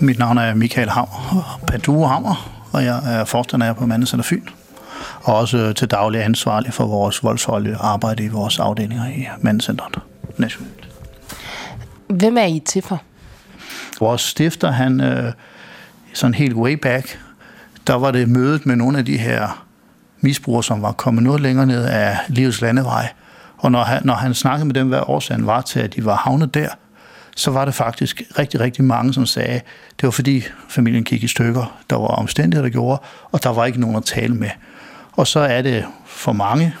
[0.00, 4.42] Mit navn er Michael Hammer, Padue Hammer, og jeg er forstander på Mandescenter Fyn
[5.22, 9.98] og også til daglig ansvarlig for vores voldsholdige arbejde i vores afdelinger i Mandcenteret
[10.36, 10.88] nationalt.
[12.08, 13.02] Hvem er I til for?
[14.00, 15.32] Vores stifter, han øh,
[16.14, 17.18] sådan helt way back,
[17.88, 19.66] der var det mødet med nogle af de her
[20.20, 23.08] misbrugere, som var kommet noget længere ned af livets landevej.
[23.58, 26.16] Og når han, når han snakkede med dem, hvad årsagen var til, at de var
[26.16, 26.68] havnet der,
[27.36, 29.60] så var det faktisk rigtig, rigtig mange, som sagde,
[30.00, 33.64] det var fordi familien gik i stykker, der var omstændigheder, der gjorde, og der var
[33.64, 34.50] ikke nogen at tale med.
[35.12, 36.74] Og så er det for mange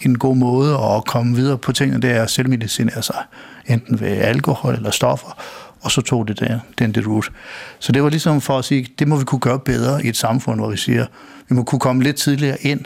[0.00, 3.22] en god måde at komme videre på tingene, det er at selvmedicinere sig,
[3.66, 5.38] enten ved alkohol eller stoffer,
[5.84, 7.30] og så tog det der, den det route.
[7.78, 10.16] Så det var ligesom for at sige, det må vi kunne gøre bedre i et
[10.16, 11.06] samfund, hvor vi siger,
[11.48, 12.80] vi må kunne komme lidt tidligere ind,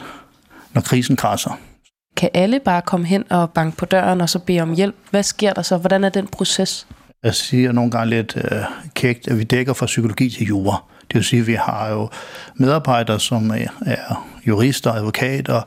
[0.73, 1.59] når krisen krasser.
[2.17, 4.95] Kan alle bare komme hen og banke på døren og så bede om hjælp?
[5.11, 5.77] Hvad sker der så?
[5.77, 6.87] Hvordan er den proces?
[7.23, 8.61] Jeg siger nogle gange lidt øh,
[8.93, 10.83] kægt, at vi dækker fra psykologi til jura.
[11.07, 12.09] Det vil sige, at vi har jo
[12.55, 13.51] medarbejdere, som
[13.85, 15.61] er jurister, advokater,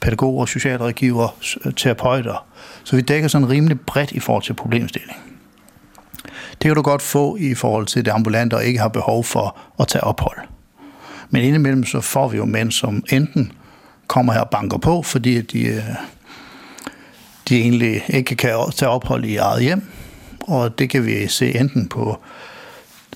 [0.00, 1.28] pædagoger, socialrådgiver,
[1.76, 2.46] terapeuter.
[2.84, 5.29] Så vi dækker sådan rimelig bredt i forhold til problemstillingen.
[6.62, 9.56] Det kan du godt få i forhold til det ambulante og ikke har behov for
[9.80, 10.38] at tage ophold.
[11.30, 13.52] Men indimellem så får vi jo mænd, som enten
[14.06, 15.82] kommer her og banker på, fordi de, øh,
[17.48, 19.82] de egentlig ikke kan tage ophold i eget hjem,
[20.40, 22.18] og det kan vi se enten på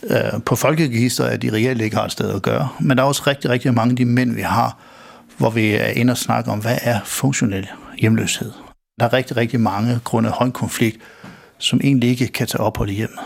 [0.03, 2.69] øh, på folkeregister, at de reelt ikke har et sted at gøre.
[2.81, 4.79] Men der er også rigtig, rigtig mange af de mænd, vi har,
[5.37, 8.53] hvor vi er inde og snakke om, hvad er funktionel hjemløshed.
[9.01, 10.99] Der er rigtig, rigtig mange grunde af konflikt,
[11.65, 13.21] som egentlig ikke kan tage ophold i hjemmet.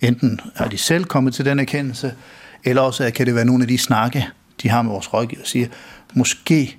[0.00, 2.14] Enten er de selv kommet til den erkendelse,
[2.64, 4.28] eller også kan det være nogle af de snakke,
[4.62, 5.66] de har med vores rådgiver, og siger,
[6.14, 6.76] måske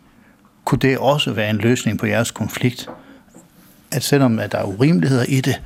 [0.66, 2.90] kunne det også være en løsning på jeres konflikt,
[3.92, 5.62] at selvom at der er urimeligheder i det,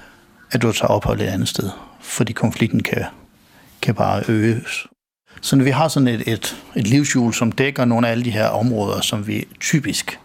[0.52, 3.06] at du tager ophold et andet sted, fordi konflikten kan
[3.82, 4.88] kan bare øges.
[5.42, 8.32] Så når vi har sådan et, et, et livshjul, som dækker nogle af alle de
[8.32, 10.20] her områder, som vi typisk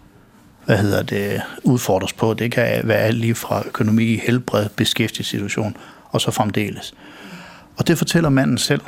[0.70, 2.34] hvad hedder det, udfordres på.
[2.34, 5.76] Det kan være alt lige fra økonomi, helbred, beskæftigelsessituation
[6.10, 6.94] og så fremdeles.
[7.76, 8.80] Og det fortæller manden selv.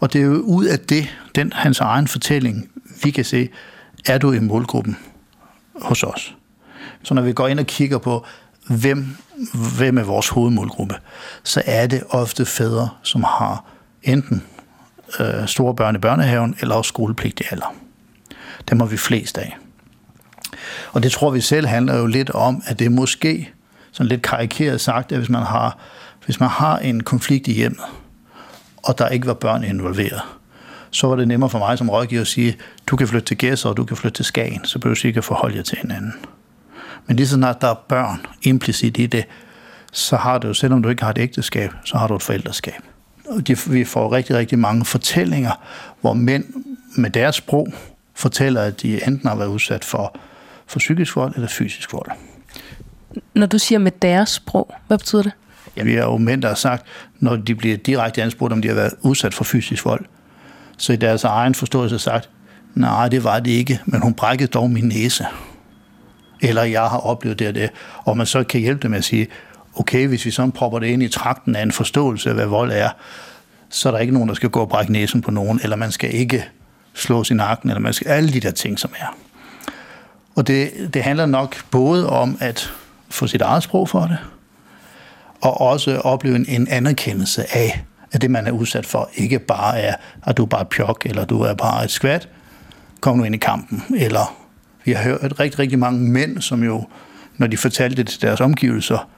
[0.00, 2.70] Og det er jo ud af det, den hans egen fortælling,
[3.02, 3.48] vi kan se,
[4.06, 4.96] er du i målgruppen
[5.82, 6.34] hos os.
[7.02, 8.26] Så når vi går ind og kigger på,
[8.68, 9.16] hvem,
[9.76, 10.94] hvem er vores hovedmålgruppe,
[11.42, 13.64] så er det ofte fædre, som har
[14.02, 14.42] enten
[15.20, 17.74] øh, store børn i børnehaven, eller også skolepligtig alder.
[18.70, 19.56] Dem har vi flest af.
[20.92, 23.52] Og det tror vi selv handler jo lidt om, at det er måske,
[23.92, 25.78] sådan lidt karikeret sagt, at hvis man har,
[26.24, 27.84] hvis man har en konflikt i hjemmet,
[28.76, 30.20] og der ikke var børn involveret,
[30.90, 33.68] så var det nemmere for mig som rådgiver at sige, du kan flytte til Gæsser,
[33.68, 36.12] og du kan flytte til Skagen, så behøver du ikke at forholde jer til hinanden.
[37.06, 39.24] Men lige så snart der er børn implicit i det,
[39.92, 42.82] så har du, selvom du ikke har et ægteskab, så har du et forældreskab.
[43.28, 45.52] Og de, vi får rigtig, rigtig mange fortællinger,
[46.00, 46.44] hvor mænd
[46.96, 47.68] med deres sprog
[48.14, 50.18] fortæller, at de enten har været udsat for,
[50.68, 52.10] for psykisk vold eller fysisk vold.
[53.34, 55.32] Når du siger med deres sprog, hvad betyder det?
[55.76, 56.86] Ja, vi har jo mænd, der har sagt,
[57.20, 60.04] når de bliver direkte anspurgt, om de har været udsat for fysisk vold,
[60.78, 62.30] så i deres egen forståelse sagt,
[62.74, 65.26] nej, det var det ikke, men hun brækkede dog min næse.
[66.40, 67.70] Eller jeg har oplevet det og det.
[68.04, 69.26] Og man så kan hjælpe dem med at sige,
[69.76, 72.72] okay, hvis vi sådan propper det ind i trakten af en forståelse af, hvad vold
[72.72, 72.90] er,
[73.70, 75.92] så er der ikke nogen, der skal gå og brække næsen på nogen, eller man
[75.92, 76.44] skal ikke
[76.94, 79.16] slå sin nakken, eller man skal alle de der ting, som er.
[80.38, 82.72] Og det, det handler nok både om at
[83.10, 84.18] få sit eget sprog for det,
[85.40, 89.80] og også opleve en, en anerkendelse af, at det, man er udsat for, ikke bare
[89.80, 89.94] er,
[90.26, 92.28] at du er bare et pjok, eller du er bare et skvat,
[93.00, 93.82] kom nu ind i kampen.
[93.96, 94.36] Eller
[94.84, 96.86] vi har hørt rigtig, rigtig mange mænd, som jo,
[97.36, 99.08] når de fortalte det til deres omgivelser,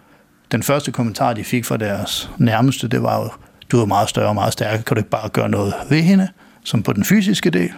[0.52, 3.30] den første kommentar, de fik fra deres nærmeste, det var jo,
[3.72, 6.28] du er meget større og meget stærkere, kan du ikke bare gøre noget ved hende,
[6.64, 7.72] som på den fysiske del.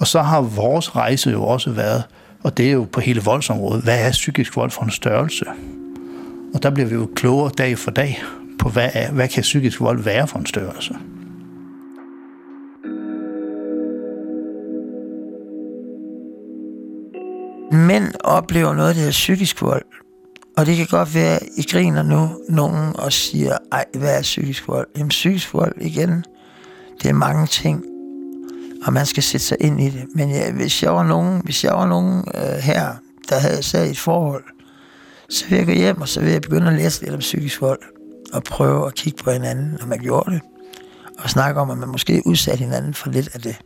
[0.00, 2.04] Og så har vores rejse jo også været,
[2.42, 5.44] og det er jo på hele voldsområdet, hvad er psykisk vold for en størrelse?
[6.54, 8.22] Og der bliver vi jo klogere dag for dag
[8.58, 10.94] på, hvad, er, hvad kan psykisk vold være for en størrelse.
[17.72, 19.84] Mænd oplever noget, der hedder psykisk vold.
[20.56, 24.22] Og det kan godt være, at I griner nu nogen og siger, ej, hvad er
[24.22, 24.86] psykisk vold?
[24.96, 26.24] Jamen psykisk vold igen,
[27.02, 27.84] det er mange ting,
[28.84, 30.04] og man skal sætte sig ind i det.
[30.14, 32.94] Men ja, hvis jeg var nogen, hvis jeg var nogen øh, her,
[33.28, 34.44] der havde sat et forhold,
[35.30, 37.60] så vil jeg gå hjem, og så vil jeg begynde at læse lidt om psykisk
[37.60, 37.78] vold,
[38.32, 40.40] og prøve at kigge på hinanden, når man gjorde det,
[41.18, 43.56] og snakke om, at man måske udsatte hinanden for lidt af det.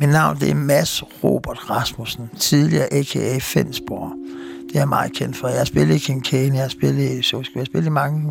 [0.00, 3.38] Mit navn det er Mads Robert Rasmussen, tidligere a.k.a.
[3.40, 4.12] Fensborg.
[4.68, 5.48] Det er jeg meget kendt for.
[5.48, 7.90] Jeg har spillet i King Kane, jeg har spillet i Sosko, jeg har spillet i
[7.90, 8.22] mange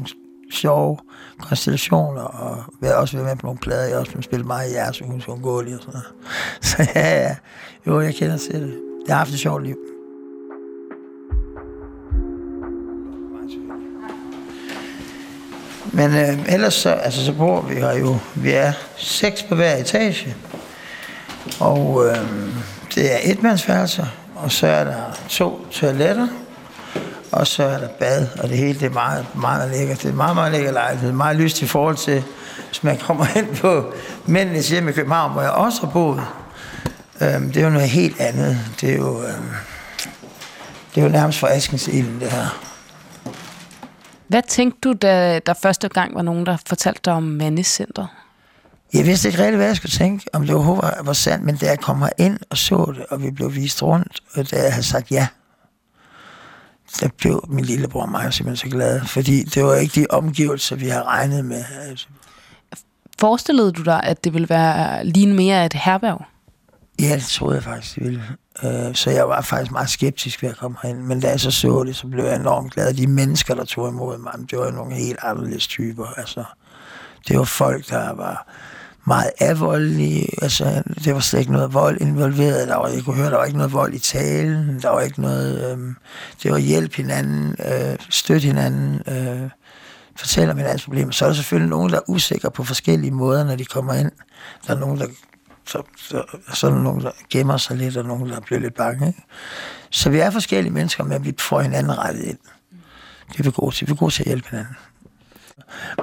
[0.51, 0.97] sjove
[1.41, 3.83] konstellationer, og jeg har også været med på nogle plader.
[3.83, 6.07] Jeg har også spillet meget i jeres hus, ungåelig og sådan noget.
[6.69, 7.36] Så ja, ja,
[7.88, 8.79] jo, jeg kender til det.
[9.07, 9.77] Jeg har haft et sjovt liv.
[15.93, 19.75] Men øh, ellers så, altså, så bor vi her jo, vi er seks på hver
[19.75, 20.36] etage.
[21.60, 22.17] Og øh,
[22.95, 24.05] det er etmandsværelser,
[24.36, 26.27] og så er der to toiletter,
[27.32, 30.02] og så er der bad, og det hele det er meget, meget lækkert.
[30.02, 31.12] Det er meget, meget lækker lejlighed.
[31.12, 32.24] Meget lyst i forhold til,
[32.68, 33.94] hvis man kommer hen på
[34.26, 36.24] mændenes hjem i København, hvor jeg også har boet.
[37.22, 38.58] Øh, det er jo noget helt andet.
[38.82, 39.34] Det er jo, øh,
[40.96, 42.60] det er jo nærmest for askens ilden, det her.
[44.28, 48.08] Hvad tænkte du, da der første gang var nogen, der fortalte dig om mandecenter?
[48.94, 51.56] Jeg vidste ikke rigtig, hvad jeg skulle tænke, om det overhovedet var, var sandt, men
[51.56, 54.74] da jeg kom ind og så det, og vi blev vist rundt, og da jeg
[54.74, 55.28] havde sagt ja,
[57.00, 60.76] der blev min lillebror og mig simpelthen så glad, fordi det var ikke de omgivelser,
[60.76, 61.63] vi havde regnet med.
[61.82, 62.08] Altså.
[63.19, 66.21] Forestillede du dig, at det ville være lige mere et herberg?
[67.00, 68.23] Ja, det troede jeg faktisk, det ville.
[68.63, 71.00] Øh, så jeg var faktisk meget skeptisk ved at komme herind.
[71.00, 72.93] Men da jeg så så det, så blev jeg enormt glad.
[72.93, 76.06] De mennesker, der tog imod mig, det var nogle helt anderledes typer.
[76.06, 76.43] Altså,
[77.28, 78.47] det var folk, der var
[79.08, 80.28] meget avoldelige.
[80.41, 82.67] Altså, det var slet ikke noget vold involveret.
[82.67, 84.80] Der var, jeg kunne høre, der var ikke noget vold i talen.
[84.82, 85.72] Der var ikke noget...
[85.72, 85.93] Øh,
[86.43, 89.50] det var hjælp hinanden, øh, støtte hinanden, øh,
[90.15, 91.12] fortælle om hinandens problemer.
[91.12, 94.12] Så er der selvfølgelig nogen, der er usikre på forskellige måder, når de kommer ind.
[94.67, 95.08] Der er nogen, der
[95.65, 98.76] så, så, så er der nogen, der gemmer sig lidt, og nogen, der bliver lidt
[98.76, 99.08] bange.
[99.08, 99.24] Ikke?
[99.89, 102.38] Så vi er forskellige mennesker, men vi får hinanden rettet ind.
[103.32, 103.88] Det er vi gode til.
[103.88, 104.76] Vi er gode til at hjælpe hinanden.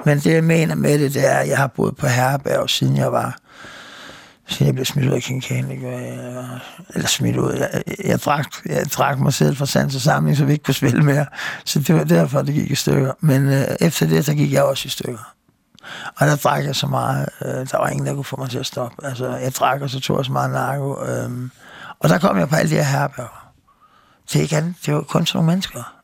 [0.05, 2.97] Men det, jeg mener med det, det er, at jeg har boet på herberg, siden
[2.97, 3.37] jeg var
[4.47, 5.73] siden jeg blev smidt ud af King Kane,
[6.89, 7.53] eller smidt ud.
[7.53, 10.63] Jeg, jeg, jeg, drak, jeg drak mig selv fra sans og samling, så vi ikke
[10.63, 11.25] kunne spille mere.
[11.65, 13.13] Så det var derfor, det gik i stykker.
[13.19, 15.33] Men øh, efter det, så gik jeg også i stykker.
[16.15, 18.59] Og der drak jeg så meget, øh, der var ingen, der kunne få mig til
[18.59, 19.05] at stoppe.
[19.05, 21.03] Altså, jeg drak, og så tog jeg så meget narko.
[21.05, 21.49] Øh,
[21.99, 23.51] og der kom jeg på alle de her herberger.
[24.27, 25.94] Det er ikke andet, det var kun sådan nogle mennesker.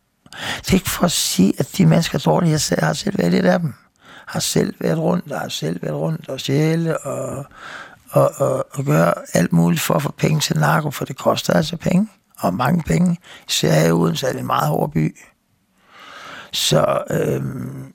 [0.57, 2.51] Det er ikke for at sige, at de mennesker er dårlige.
[2.51, 3.73] Jeg selv, har selv været lidt af dem.
[4.27, 7.45] Har selv været rundt, og har selv været rundt og sjæle og,
[8.09, 11.53] og, og, og gøre alt muligt for at få penge til narko, for det koster
[11.53, 12.07] altså penge,
[12.39, 13.17] og mange penge.
[13.49, 15.17] Især uden så er det en meget hård by.
[16.51, 17.93] Så øhm,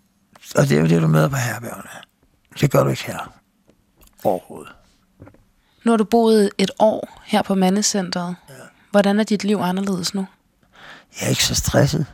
[0.57, 1.91] Og det er jo det, du møder på herbergerne.
[2.61, 3.33] Det gør du ikke her.
[4.25, 4.73] Overhovedet.
[5.85, 8.37] Nu har du boet et år her på Mandecenteret.
[8.49, 8.55] Ja.
[8.91, 10.27] Hvordan er dit liv anderledes nu?
[11.21, 12.07] Jeg er ikke så stresset.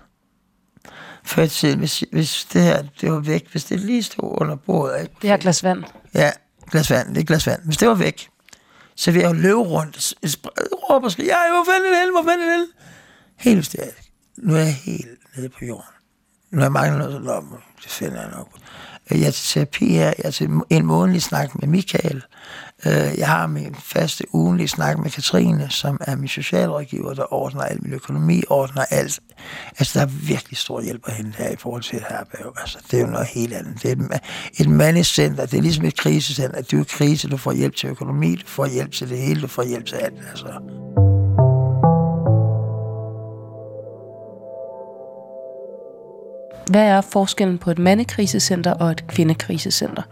[1.24, 4.56] Før i tiden, hvis, hvis det her det var væk, hvis det lige stod under
[4.56, 5.02] bordet.
[5.02, 5.14] Ikke?
[5.22, 5.84] Det her glas vand.
[6.14, 6.30] Ja,
[6.70, 7.60] glas vand, det er glas vand.
[7.64, 8.28] Hvis det var væk,
[8.96, 10.14] så ville jeg jo løbe rundt,
[10.90, 12.66] råbe og skrige, ja, hvor fanden er det hvor fanden er det
[13.36, 14.12] Helt hysterisk.
[14.36, 15.90] Nu er jeg helt nede på jorden.
[16.50, 17.56] Nu er jeg mangler noget, så.
[17.82, 18.48] Det finder jeg nok.
[19.10, 20.06] Jeg er til terapi her.
[20.06, 22.22] Jeg er til en månedlig snak med Michael.
[22.86, 27.62] Øh, jeg har min faste ugenlige snak med Katrine, som er min socialrådgiver, der ordner
[27.62, 29.20] al min økonomi, ordner alt.
[29.78, 32.60] Altså, der er virkelig stor hjælp at hente her i forhold til et herberg.
[32.60, 33.82] Altså, det er jo noget helt andet.
[33.82, 34.20] Det er et,
[34.60, 35.46] et mandescenter.
[35.46, 36.62] Det er ligesom et krisecenter.
[36.62, 39.46] Du er krise, du får hjælp til økonomi, du får hjælp til det hele, du
[39.46, 40.14] får hjælp til alt.
[40.30, 40.46] Altså.
[46.70, 50.02] Hvad er forskellen på et mandekrisecenter og et kvindekrisecenter?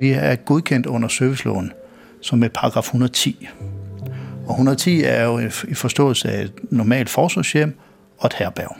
[0.00, 1.72] Vi er godkendt under serviceloven
[2.20, 3.48] som et paragraf 110.
[4.46, 5.38] Og 110 er jo
[5.68, 7.78] i forståelse af et normalt forsvarshjem
[8.18, 8.76] og et herberg.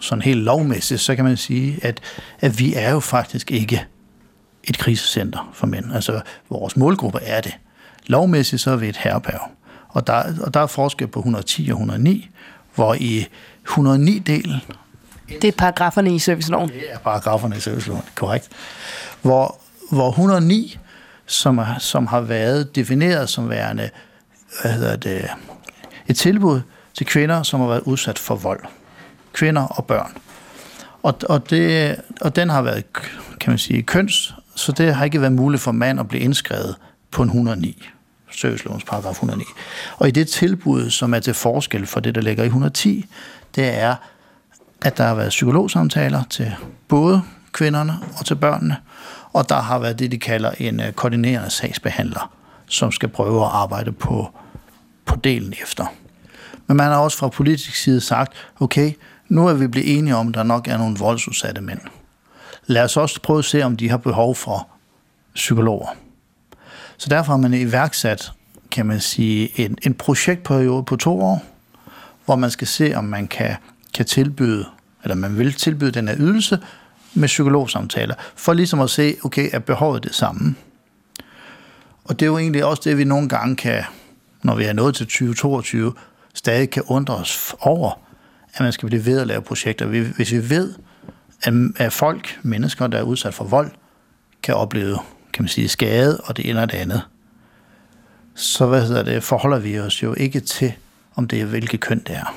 [0.00, 2.00] Sådan helt lovmæssigt, så kan man sige, at,
[2.40, 3.86] at vi er jo faktisk ikke
[4.64, 5.92] et krisecenter for mænd.
[5.94, 7.56] Altså, vores målgruppe er det.
[8.06, 9.40] Lovmæssigt så er vi et herberg.
[9.88, 12.28] Og der, og der er forskel på 110 og 109,
[12.74, 13.26] hvor i
[13.68, 14.60] 109-delen...
[15.28, 16.68] Det er paragraferne i serviceloven.
[16.68, 18.48] Det er paragraferne i serviceloven, korrekt.
[19.22, 20.78] Hvor hvor 109,
[21.26, 23.90] som, er, som har været defineret som værende
[24.62, 25.28] hvad hedder det,
[26.08, 26.60] et tilbud
[26.94, 28.60] til kvinder, som har været udsat for vold.
[29.32, 30.16] Kvinder og børn.
[31.02, 32.84] Og, og, det, og den har været,
[33.40, 36.76] kan man sige, køns, så det har ikke været muligt for mand at blive indskrevet
[37.10, 37.88] på en 109
[38.30, 39.44] servicelovens paragraf 109.
[39.96, 43.06] Og i det tilbud, som er til forskel for det, der ligger i 110,
[43.54, 43.94] det er,
[44.82, 46.54] at der har været psykologsamtaler til
[46.88, 47.22] både
[47.52, 48.76] kvinderne og til børnene,
[49.36, 52.32] og der har været det, de kalder en øh, koordinerende sagsbehandler,
[52.66, 54.30] som skal prøve at arbejde på,
[55.04, 55.86] på delen efter.
[56.66, 58.92] Men man har også fra politisk side sagt, okay,
[59.28, 61.80] nu er vi blevet enige om, at der nok er nogle voldsudsatte mænd.
[62.66, 64.68] Lad os også prøve at se, om de har behov for
[65.34, 65.88] psykologer.
[66.96, 68.32] Så derfor har man iværksat,
[68.70, 71.44] kan man sige, en, en projektperiode på to år,
[72.24, 73.56] hvor man skal se, om man kan,
[73.94, 74.66] kan tilbyde,
[75.02, 76.58] eller man vil tilbyde den her ydelse,
[77.16, 80.54] med psykologsamtaler, for ligesom at se, okay, er behovet det samme?
[82.04, 83.84] Og det er jo egentlig også det, vi nogle gange kan,
[84.42, 85.92] når vi er nået til 2022,
[86.34, 88.00] stadig kan undre os over,
[88.54, 89.86] at man skal blive ved at lave projekter.
[89.86, 90.74] Hvis vi ved,
[91.76, 93.70] at folk, mennesker, der er udsat for vold,
[94.42, 94.98] kan opleve,
[95.32, 97.02] kan man sige, skade, og det ene og det andet,
[98.34, 100.72] så hvad hedder det, forholder vi os jo ikke til,
[101.14, 102.36] om det er hvilket køn det er.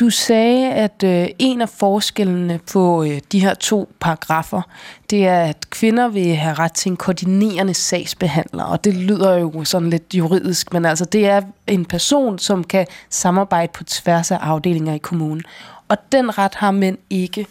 [0.00, 4.62] Du sagde, at øh, en af forskellene på øh, de her to paragrafer,
[5.10, 9.64] det er, at kvinder vil have ret til en koordinerende sagsbehandler, og det lyder jo
[9.64, 14.36] sådan lidt juridisk, men altså det er en person, som kan samarbejde på tværs af
[14.36, 15.42] afdelinger i kommunen.
[15.88, 17.46] Og den ret har mænd ikke.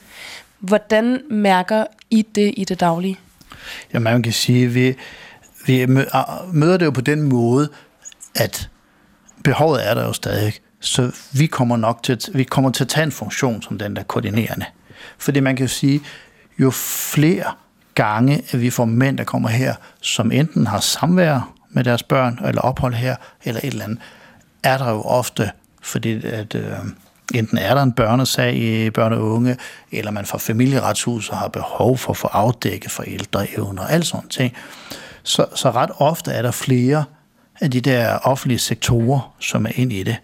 [0.59, 3.19] Hvordan mærker I det i det daglige?
[3.93, 4.95] Ja, man kan sige, at vi,
[5.65, 5.85] vi
[6.53, 7.69] møder det jo på den måde,
[8.35, 8.69] at
[9.43, 13.03] behovet er der jo stadig så vi kommer nok til, vi kommer til at tage
[13.03, 14.65] en funktion som den der koordinerende.
[15.17, 16.01] Fordi man kan jo sige,
[16.59, 17.43] jo flere
[17.95, 22.39] gange, at vi får mænd, der kommer her, som enten har samvær med deres børn,
[22.45, 23.99] eller ophold her, eller et eller andet,
[24.63, 25.51] er der jo ofte,
[25.81, 26.71] fordi at, øh,
[27.33, 29.57] enten er der en børnesag i børn og unge,
[29.91, 34.53] eller man fra familieretshuset har behov for at få afdækket forældreevner og alt sådan ting.
[35.23, 37.03] Så, så ret ofte er der flere
[37.61, 40.17] af de der offentlige sektorer, som er ind i det.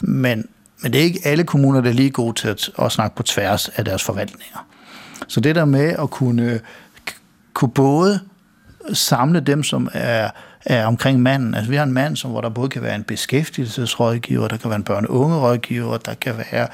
[0.00, 0.48] Men,
[0.82, 3.22] men det er ikke alle kommuner, der er lige gode til at, at snakke på
[3.22, 4.66] tværs af deres forvaltninger.
[5.28, 6.60] Så det der med at kunne,
[7.52, 8.20] kunne både
[8.92, 10.30] samle dem, som er,
[10.64, 11.54] er omkring manden.
[11.54, 14.70] Altså vi har en mand, som, hvor der både kan være en beskæftigelsesrådgiver, der kan
[14.70, 16.68] være en børne- unge rådgiver, der kan være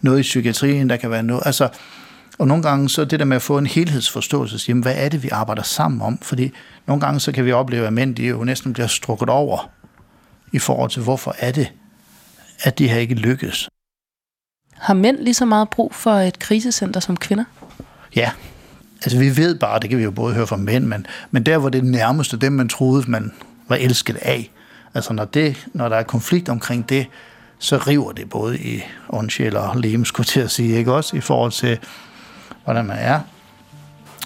[0.00, 1.42] noget i psykiatrien, der kan være noget...
[1.46, 1.68] Altså,
[2.38, 5.22] og nogle gange så det der med at få en helhedsforståelse, sige, hvad er det,
[5.22, 6.18] vi arbejder sammen om?
[6.22, 6.52] Fordi
[6.86, 9.70] nogle gange så kan vi opleve, at mænd de jo næsten bliver strukket over
[10.52, 11.72] i forhold til, hvorfor er det,
[12.62, 13.68] at det her ikke lykkes.
[14.74, 17.44] Har mænd lige så meget brug for et krisecenter som kvinder?
[18.16, 18.30] Ja,
[19.04, 21.58] altså vi ved bare, det kan vi jo både høre fra mænd, men, men der
[21.58, 23.32] hvor det nærmeste, dem man troede, man
[23.68, 24.50] var elsket af,
[24.94, 27.06] altså når, det, når der er konflikt omkring det,
[27.58, 31.20] så river det både i åndsjæl og lem, skulle til at sige, ikke også, i
[31.20, 31.78] forhold til,
[32.64, 33.20] hvordan man er.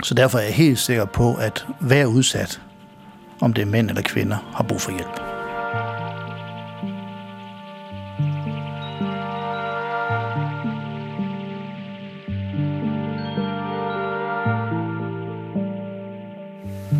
[0.02, 2.60] Så derfor er jeg helt sikker på, at hver udsat,
[3.40, 5.31] om det er mænd eller kvinder, har brug for hjælp.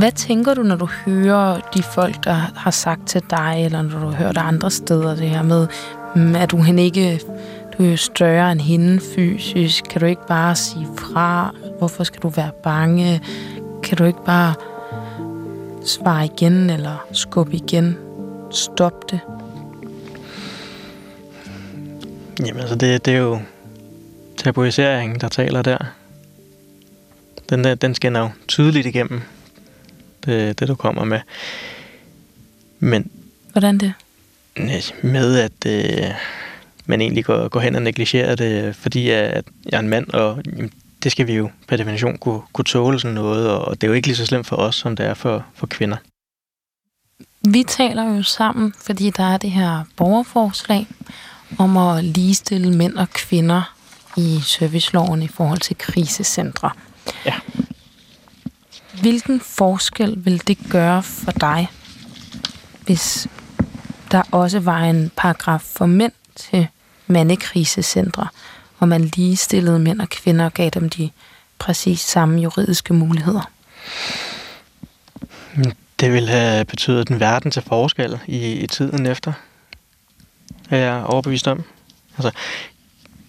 [0.02, 4.00] Hvad tænker du, når du hører de folk, der har sagt til dig, eller når
[4.00, 5.68] du hører det andre steder, det her med,
[6.14, 7.20] at mm, du hende ikke
[7.78, 9.84] du er større end hende fysisk.
[9.84, 11.54] Kan du ikke bare sige fra?
[11.78, 13.20] Hvorfor skal du være bange?
[13.82, 14.54] Kan du ikke bare
[15.84, 17.96] svare igen eller skubbe igen?
[18.50, 19.20] Stop det.
[22.46, 23.40] Jamen altså, det, det er jo
[24.36, 25.78] tabuiseringen, der taler der.
[27.50, 29.20] Den, der, den skinner jo tydeligt igennem,
[30.26, 31.20] det, det du kommer med.
[32.78, 33.10] Men...
[33.52, 33.92] Hvordan det?
[35.02, 36.10] Med at øh,
[36.86, 40.42] man egentlig går, går hen og negligerer det, fordi at jeg er en mand, og
[40.46, 43.88] jamen, det skal vi jo per definition kunne, kunne tåle sådan noget, og det er
[43.88, 45.96] jo ikke lige så slemt for os, som det er for, for kvinder.
[47.48, 50.86] Vi taler jo sammen, fordi der er det her borgerforslag
[51.58, 53.74] om at ligestille mænd og kvinder
[54.16, 56.70] i serviceloven i forhold til krisecentre.
[57.26, 57.34] Ja.
[59.00, 61.68] Hvilken forskel vil det gøre for dig,
[62.84, 63.28] hvis
[64.10, 66.66] der også var en paragraf for mænd til
[67.06, 68.28] mandekrisecentre,
[68.78, 71.10] hvor man ligestillede mænd og kvinder og gav dem de
[71.58, 73.50] præcis samme juridiske muligheder?
[76.00, 79.32] Det vil have betydet en verden til forskel i, i tiden efter,
[80.70, 81.62] er jeg overbevist om.
[82.16, 82.30] Altså,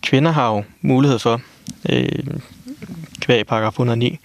[0.01, 1.41] kvinder har jo mulighed for,
[1.89, 2.09] øh,
[3.20, 4.20] kvæg paragraf 109,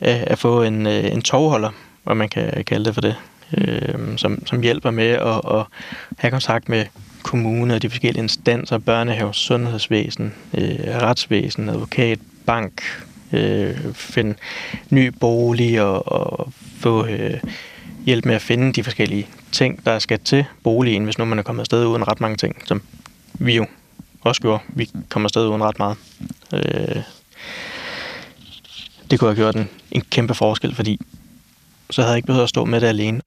[0.00, 1.70] Øh, at få en, øh, en tovholder,
[2.04, 3.16] hvad man kan kalde det for det,
[3.58, 5.66] øh, som, som hjælper med at, at
[6.18, 6.84] have kontakt med
[7.22, 12.82] kommuner, og de forskellige instanser, børnehave, sundhedsvæsen, øh, retsvæsen, advokat, bank,
[13.32, 14.34] øh, finde
[14.90, 17.40] ny bolig og, og få øh,
[18.06, 21.42] hjælp med at finde de forskellige ting, der skal til boligen, hvis nu man er
[21.42, 22.82] kommet afsted uden ret mange ting, som
[23.32, 23.66] vi jo
[24.20, 24.62] også gjorde.
[24.68, 25.96] Vi kommer afsted uden ret meget.
[26.52, 27.02] Øh,
[29.10, 31.00] det kunne have gjort en, en kæmpe forskel, fordi
[31.90, 33.20] så havde jeg ikke behøvet at stå med det alene.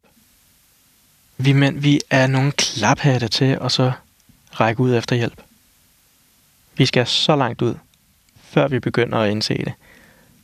[1.38, 3.92] Vi mænd, vi er nogle klaphatte til at så
[4.52, 5.42] række ud efter hjælp.
[6.76, 7.76] Vi skal så langt ud,
[8.42, 9.74] før vi begynder at indse det.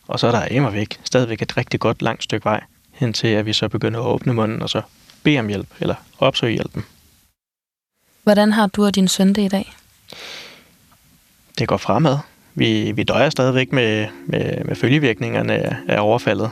[0.07, 3.27] Og så er der immer væk stadigvæk et rigtig godt langt stykke vej, hen til
[3.27, 4.81] at vi så begynder at åbne munden og så
[5.23, 6.83] bede om hjælp, eller opsøge hjælpen.
[8.23, 9.73] Hvordan har du og din søn det i dag?
[11.57, 12.17] Det går fremad.
[12.55, 16.49] Vi, vi døjer stadigvæk med, med, med følgevirkningerne af, af overfaldet,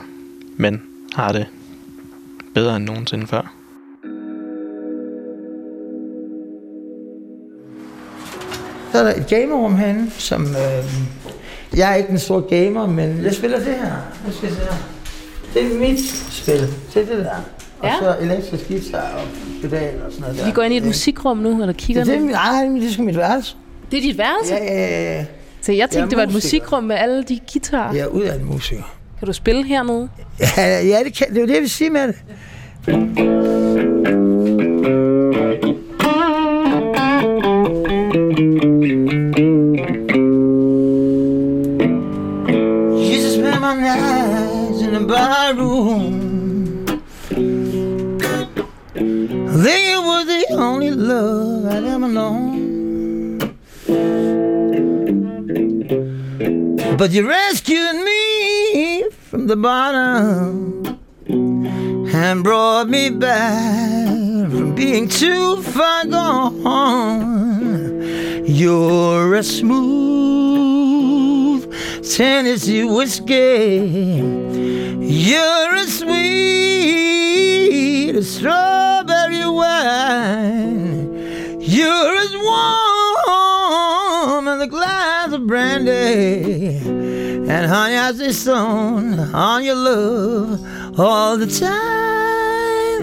[0.56, 0.82] men
[1.14, 1.46] har det
[2.54, 3.54] bedre end nogensinde før.
[8.92, 10.42] Så er der et gamerrum herinde, som...
[10.42, 10.84] Øh,
[11.76, 13.92] jeg er ikke en stor gamer, men jeg spiller det her.
[14.26, 14.76] Jeg spiller det her.
[15.54, 16.00] Det er mit
[16.30, 16.60] spil.
[16.94, 17.30] Det er det der.
[17.78, 17.94] Og Ja.
[18.00, 19.22] så elektrisk guitar og
[19.62, 20.44] pedal og sådan noget der.
[20.46, 22.26] Vi går ind i et musikrum nu, eller kigger Det er, nu.
[22.26, 23.56] mit- nej, det er mit værelse.
[23.90, 24.54] Det er dit værelse?
[24.54, 25.24] Ja, ja, ja.
[25.62, 27.92] Så jeg tænkte, Jeg det var et musikrum med alle de guitarer.
[27.94, 28.96] Jeg er uddannet musiker.
[29.18, 30.08] Kan du spille hernede?
[30.56, 33.61] Ja, ja det, kan, det er jo det, jeg vil sige med det.
[57.02, 66.06] But you rescued me from the bottom and brought me back from being too far
[66.06, 68.02] gone.
[68.46, 69.74] You're a smooth
[72.08, 74.20] Tennessee whiskey.
[75.00, 77.02] You're a sweet
[78.22, 81.18] strawberry wine.
[81.60, 86.61] You're as warm as a glass of brandy.
[87.72, 90.58] Honey, I say stone on your love
[90.98, 93.02] all the time.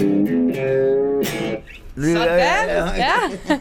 [1.95, 2.19] Sådan,
[2.97, 3.19] Ja.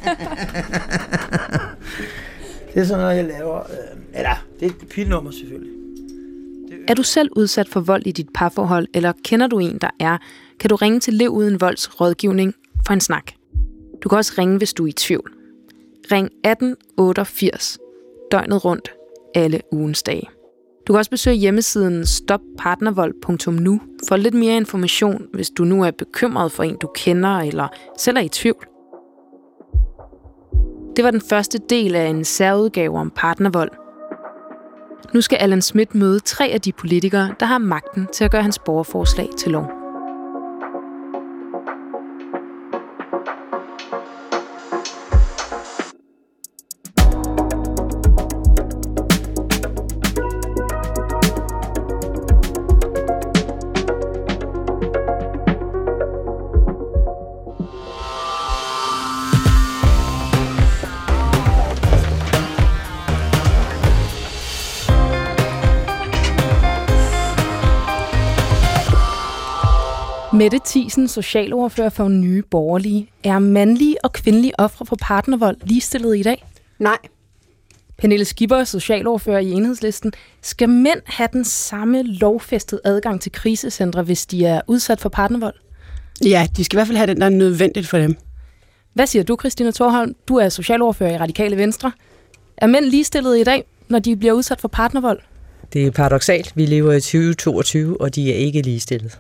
[2.74, 3.59] Det er sådan noget, jeg laver.
[3.59, 3.64] øh,
[4.14, 5.72] Eller, det er et pilnummer selvfølgelig.
[6.88, 10.18] Er du selv udsat for vold i dit parforhold, eller kender du en, der er,
[10.61, 12.54] kan du ringe til Lev Uden Volds rådgivning
[12.86, 13.24] for en snak.
[14.02, 15.30] Du kan også ringe, hvis du er i tvivl.
[16.12, 17.78] Ring 1888,
[18.32, 18.92] døgnet rundt,
[19.34, 20.22] alle ugens dage.
[20.89, 26.53] Du kan også besøge hjemmesiden stoppartnervold.nu for lidt mere information, hvis du nu er bekymret
[26.53, 27.68] for en, du kender, eller
[27.99, 28.66] selv er i tvivl.
[30.97, 33.70] Det var den første del af en særudgave om partnervold.
[35.14, 38.43] Nu skal Allan Schmidt møde tre af de politikere, der har magten til at gøre
[38.43, 39.78] hans borgerforslag til lov.
[70.39, 73.11] Mette Thiesen, socialordfører for Nye Borgerlige.
[73.24, 76.45] Er mandlige og kvindelige ofre for partnervold ligestillet i dag?
[76.78, 76.99] Nej.
[77.99, 80.12] Pernille Skipper, socialordfører i Enhedslisten.
[80.43, 85.55] Skal mænd have den samme lovfæstede adgang til krisecentre, hvis de er udsat for partnervold?
[86.24, 88.16] Ja, de skal i hvert fald have den, der er nødvendigt for dem.
[88.95, 90.14] Hvad siger du, Christina Thorholm?
[90.28, 91.93] Du er socialordfører i Radikale Venstre.
[92.57, 95.20] Er mænd ligestillet i dag, når de bliver udsat for partnervold?
[95.72, 96.53] Det er paradoxalt.
[96.55, 99.18] Vi lever i 2022, og de er ikke ligestillet.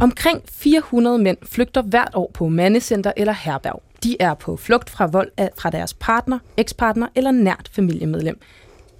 [0.00, 3.82] Omkring 400 mænd flygter hvert år på mandecenter eller herberg.
[4.02, 8.40] De er på flugt fra vold af, fra deres partner, ekspartner eller nært familiemedlem.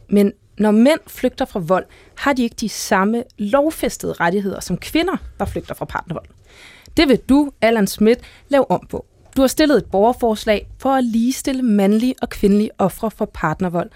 [0.09, 1.85] Men når mænd flygter fra vold,
[2.15, 6.27] har de ikke de samme lovfæstede rettigheder som kvinder, der flygter fra partnervold.
[6.97, 9.07] Det vil du, Allan Schmidt, lave om på.
[9.37, 13.91] Du har stillet et borgerforslag for at ligestille mandlige og kvindelige ofre for partnervold.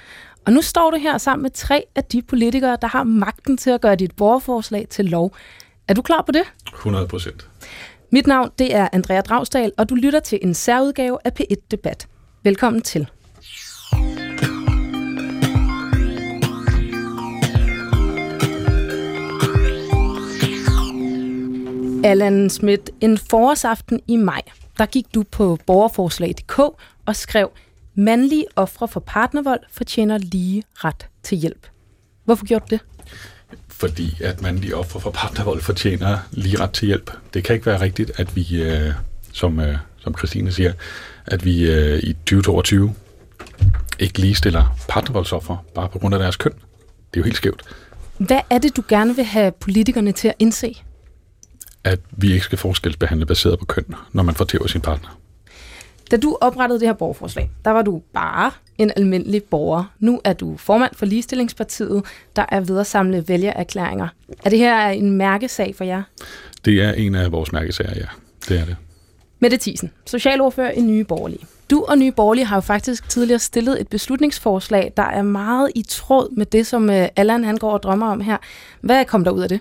[0.46, 3.70] Og nu står du her sammen med tre af de politikere, der har magten til
[3.70, 5.34] at gøre dit borgerforslag til lov.
[5.88, 6.42] Er du klar på det?
[6.74, 7.48] 100 procent.
[8.12, 12.08] Mit navn det er Andrea Dragsdal, og du lytter til en særudgave af P1 Debat.
[12.42, 13.08] Velkommen til.
[22.04, 24.42] Allan Schmidt, en forårsaften i maj,
[24.78, 26.58] der gik du på borgerforslag.dk
[27.06, 27.50] og skrev,
[27.94, 31.66] mandlige ofre for partnervold fortjener lige ret til hjælp.
[32.24, 32.93] Hvorfor gjorde du det?
[33.78, 37.10] Fordi at mandlige ofre for partnervold fortjener lige ret til hjælp.
[37.34, 38.92] Det kan ikke være rigtigt, at vi, øh,
[39.32, 40.72] som, øh, som Christine siger,
[41.26, 42.94] at vi øh, i 2022
[43.98, 46.52] ikke ligestiller partnervoldsoffer bare på grund af deres køn.
[46.52, 46.60] Det
[47.14, 47.62] er jo helt skævt.
[48.18, 50.82] Hvad er det, du gerne vil have politikerne til at indse?
[51.84, 55.18] At vi ikke skal forskelsbehandle baseret på køn, når man fortæver sin partner.
[56.14, 59.84] Da du oprettede det her borgerforslag, der var du bare en almindelig borger.
[59.98, 62.04] Nu er du formand for Ligestillingspartiet,
[62.36, 64.08] der er ved at samle vælgererklæringer.
[64.44, 66.02] Er det her en mærkesag for jer?
[66.64, 68.06] Det er en af vores mærkesager, ja.
[68.48, 68.76] Det er det.
[69.38, 71.46] Mette Thiesen, socialordfører i Nye Borgerlige.
[71.70, 75.84] Du og Nye Borgerlige har jo faktisk tidligere stillet et beslutningsforslag, der er meget i
[75.88, 78.36] tråd med det, som øh, Allan han går og drømmer om her.
[78.80, 79.60] Hvad kom der ud af det?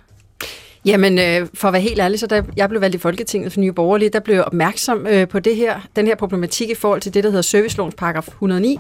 [0.85, 3.59] Jamen, øh, for at være helt ærlig, så da jeg blev valgt i Folketinget for
[3.59, 7.01] Nye Borgerlige, der blev jeg opmærksom øh, på det her, den her problematik i forhold
[7.01, 8.79] til det, der hedder servicelovens paragraf 109.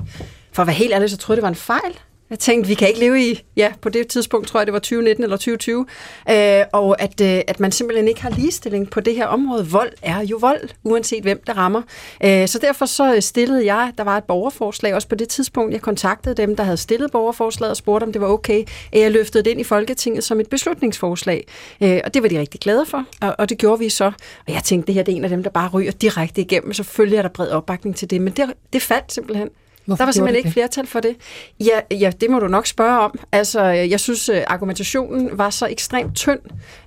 [0.51, 1.99] For at være helt ærlig, så troede jeg, det var en fejl.
[2.29, 4.79] Jeg tænkte, vi kan ikke leve i, ja, på det tidspunkt tror jeg, det var
[4.79, 5.85] 2019 eller 2020,
[6.29, 9.67] øh, og at, øh, at man simpelthen ikke har ligestilling på det her område.
[9.67, 11.81] Vold er jo vold, uanset hvem der rammer.
[12.23, 15.73] Øh, så derfor så øh, stillede jeg, der var et borgerforslag, også på det tidspunkt,
[15.73, 19.11] jeg kontaktede dem, der havde stillet borgerforslaget og spurgte, om det var okay, at jeg
[19.11, 21.47] løftede det ind i Folketinget som et beslutningsforslag.
[21.81, 24.11] Øh, og det var de rigtig glade for, og, og det gjorde vi så.
[24.47, 26.73] Og jeg tænkte, det her det er en af dem, der bare ryger direkte igennem,
[26.73, 29.49] selvfølgelig er der bred opbakning til det, men det, det faldt simpelthen.
[29.85, 31.15] Hvorfor der var simpelthen ikke flertal for det.
[31.59, 33.19] Ja, ja, det må du nok spørge om.
[33.31, 36.39] Altså, jeg synes, øh, argumentationen var så ekstremt tynd,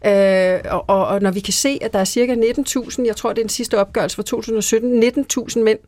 [0.07, 3.31] øh, og, og, og når vi kan se, at der er cirka 19.000, jeg tror,
[3.33, 5.79] det er den sidste opgørelse for 2017, 19.000 mænd,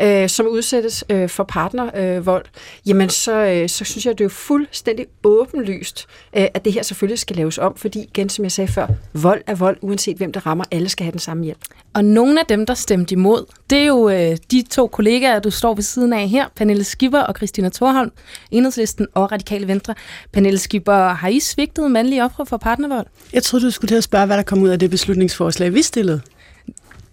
[0.00, 4.24] øh, som udsættes øh, for partnervold, øh, jamen så, øh, så synes jeg, det er
[4.24, 6.06] jo fuldstændig åbenlyst,
[6.36, 9.42] øh, at det her selvfølgelig skal laves om, fordi, igen som jeg sagde før, vold
[9.46, 10.64] er vold, uanset hvem der rammer.
[10.70, 11.58] Alle skal have den samme hjælp.
[11.94, 15.50] Og nogle af dem, der stemte imod, det er jo øh, de to kollegaer, du
[15.50, 18.10] står ved siden af her, Pernille Skipper og Christina Thorholm,
[18.50, 19.94] Enhedslisten og Radikale Venstre.
[20.32, 23.06] Pernille Skipper, har I svigtet mandlige ofre for partnervold?
[23.32, 25.82] Jeg troede, du skulle til at spørge, hvad der kom ud af det beslutningsforslag, vi
[25.82, 26.20] stillede.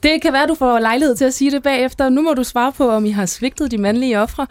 [0.04, 2.10] Det kan være, du får lejlighed til at sige det bagefter.
[2.10, 4.48] Nu må du svare på, om I har svigtet de mandlige ofre.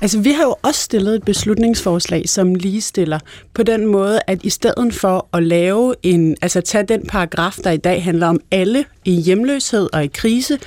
[0.00, 3.18] Altså, vi har jo også stillet et beslutningsforslag, som ligestiller
[3.54, 7.70] på den måde, at i stedet for at lave en, altså tage den paragraf, der
[7.70, 10.58] i dag handler om alle i hjemløshed og i krise,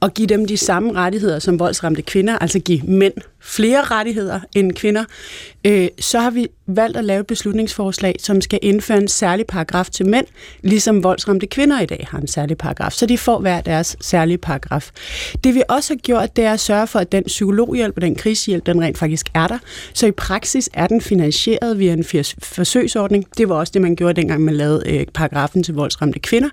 [0.00, 4.72] og give dem de samme rettigheder som voldsramte kvinder, altså give mænd flere rettigheder end
[4.72, 5.04] kvinder,
[5.64, 9.90] øh, så har vi valgt at lave et beslutningsforslag, som skal indføre en særlig paragraf
[9.90, 10.26] til mænd,
[10.62, 12.92] ligesom voldsramte kvinder i dag har en særlig paragraf.
[12.92, 14.90] Så de får hver deres særlige paragraf.
[15.44, 18.14] Det vi også har gjort, det er at sørge for, at den psykologhjælp og den
[18.14, 19.58] krisehjælp, den rent faktisk er der.
[19.94, 22.04] Så i praksis er den finansieret via en
[22.42, 23.24] forsøgsordning.
[23.38, 26.48] Det var også det, man gjorde dengang, man lavede øh, paragrafen til voldsramte kvinder.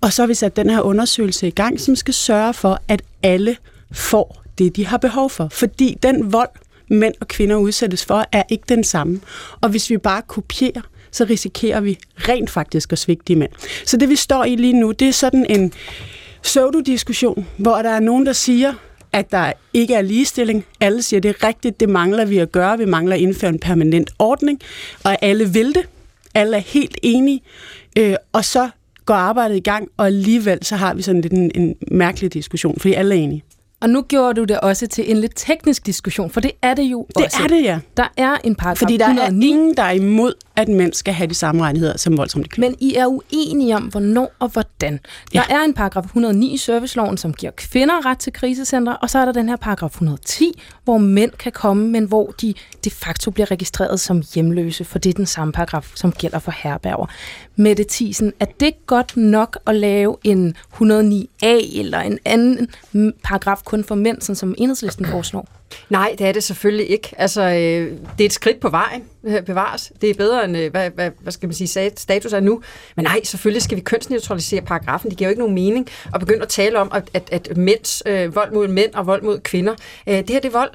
[0.00, 3.02] Og så har vi sat den her undersøgelse i gang, som skal sørge for, at
[3.22, 3.56] alle
[3.92, 5.48] får det, de har behov for.
[5.52, 6.48] Fordi den vold,
[6.90, 9.20] mænd og kvinder udsættes for, er ikke den samme.
[9.60, 10.80] Og hvis vi bare kopierer,
[11.10, 13.50] så risikerer vi rent faktisk at svigte de mænd.
[13.84, 15.72] Så det vi står i lige nu, det er sådan en
[16.42, 18.74] pseudo-diskussion, hvor der er nogen, der siger,
[19.12, 20.64] at der ikke er ligestilling.
[20.80, 22.78] Alle siger, det er rigtigt, det mangler vi at gøre.
[22.78, 24.60] Vi mangler at indføre en permanent ordning,
[25.04, 25.88] og alle vil det.
[26.34, 27.40] Alle er helt enige.
[27.98, 28.70] Øh, og så
[29.04, 32.80] går arbejdet i gang, og alligevel så har vi sådan lidt en, en mærkelig diskussion,
[32.80, 33.42] fordi alle er enige.
[33.80, 36.82] Og nu gjorde du det også til en lidt teknisk diskussion, for det er det
[36.82, 37.42] jo Det også.
[37.42, 37.78] er det, ja.
[37.96, 41.14] Der er en paragraf Fordi der er 109, ingen, der er imod, at mænd skal
[41.14, 42.68] have de samme rettigheder som voldsramte kvinder.
[42.70, 45.00] men I er uenige om, hvornår og hvordan.
[45.32, 49.18] Der er en paragraf 109 i serviceloven, som giver kvinder ret til krisecenter, og så
[49.18, 52.54] er der den her paragraf 110, hvor mænd kan komme, men hvor de
[52.84, 56.52] de facto bliver registreret som hjemløse, for det er den samme paragraf, som gælder for
[56.62, 57.06] herberger.
[57.56, 62.68] Mette Thiesen, er det godt nok at lave en 109a eller en anden
[63.24, 65.48] paragraf kun for mænd, sådan som enhedslisten foreslår?
[65.90, 67.14] Nej, det er det selvfølgelig ikke.
[67.18, 69.92] Altså, øh, det er et skridt på vejen, øh, bevares.
[70.00, 72.62] Det er bedre end, øh, hvad, hvad, hvad skal man sige, status er nu.
[72.96, 75.10] Men nej, selvfølgelig skal vi kønsneutralisere paragrafen.
[75.10, 78.02] Det giver jo ikke nogen mening at begynde at tale om, at, at, at mænds
[78.06, 79.74] øh, vold mod mænd og vold mod kvinder,
[80.06, 80.70] øh, det her det er vold.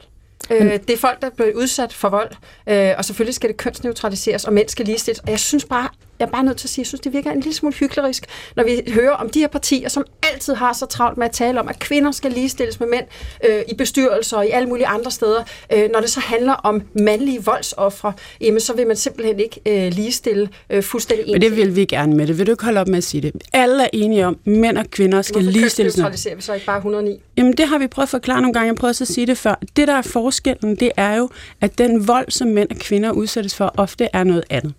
[0.52, 2.32] Øh, det er folk, der er blevet udsat for vold,
[2.68, 5.20] øh, og selvfølgelig skal det kønsneutraliseres, og mænd skal ligestilles.
[5.20, 5.90] Og jeg synes bare,
[6.22, 8.26] jeg er bare nødt til at sige, jeg synes, det virker en lille smule hyklerisk,
[8.56, 11.60] når vi hører om de her partier, som altid har så travlt med at tale
[11.60, 13.06] om, at kvinder skal ligestilles med mænd
[13.50, 15.44] øh, i bestyrelser og i alle mulige andre steder.
[15.74, 19.94] Øh, når det så handler om mandlige voldsoffre, jamen så vil man simpelthen ikke øh,
[19.94, 22.38] ligestille øh, fuldstændig Men en det vil vi gerne med det.
[22.38, 23.32] Vil du ikke holde op med at sige det?
[23.54, 25.94] Alle er enige om, at mænd og kvinder skal Hvorfor ligestilles.
[25.94, 27.22] kønsneutraliserer vi så ikke bare 109?
[27.38, 28.68] Jamen, det har vi prøvet at forklare nogle gange.
[28.68, 29.56] Jeg prøvede også at sige det før.
[29.76, 31.30] Det, der er forskellen, det er jo,
[31.62, 34.74] at den vold, som mænd og kvinder udsættes for, ofte er noget andet.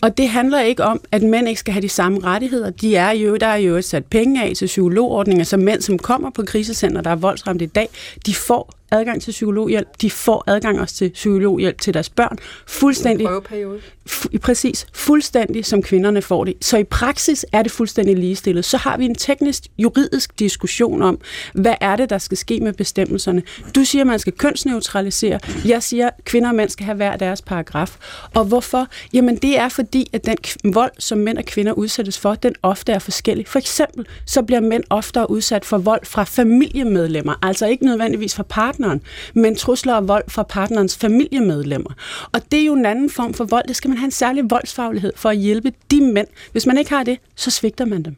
[0.00, 2.70] Og det handler ikke om, at mænd ikke skal have de samme rettigheder.
[2.70, 6.30] De er jo, der er jo sat penge af til psykologordninger, så mænd, som kommer
[6.30, 7.88] på krisecenter, der er voldsramt i dag,
[8.26, 9.88] de får adgang til psykologhjælp.
[10.00, 12.38] De får adgang også til psykologhjælp til deres børn.
[12.66, 13.80] Fuldstændig Prøveperiode.
[14.10, 16.54] fu- præcis, fuldstændig som kvinderne får det.
[16.60, 18.64] Så i praksis er det fuldstændig ligestillet.
[18.64, 21.20] Så har vi en teknisk juridisk diskussion om,
[21.54, 23.42] hvad er det, der skal ske med bestemmelserne.
[23.74, 25.40] Du siger, at man skal kønsneutralisere.
[25.64, 27.96] Jeg siger, at kvinder og mænd skal have hver deres paragraf.
[28.34, 28.86] Og hvorfor?
[29.12, 30.36] Jamen det er fordi, at den
[30.74, 33.48] vold, som mænd og kvinder udsættes for, den ofte er forskellig.
[33.48, 37.34] For eksempel, så bliver mænd oftere udsat for vold fra familiemedlemmer.
[37.42, 38.42] Altså ikke nødvendigvis fra
[38.78, 39.00] partneren,
[39.34, 41.90] men trusler og vold fra partnerens familiemedlemmer.
[42.32, 43.68] Og det er jo en anden form for vold.
[43.68, 46.26] Det skal man have en særlig voldsfaglighed for at hjælpe de mænd.
[46.52, 48.16] Hvis man ikke har det, så svigter man dem.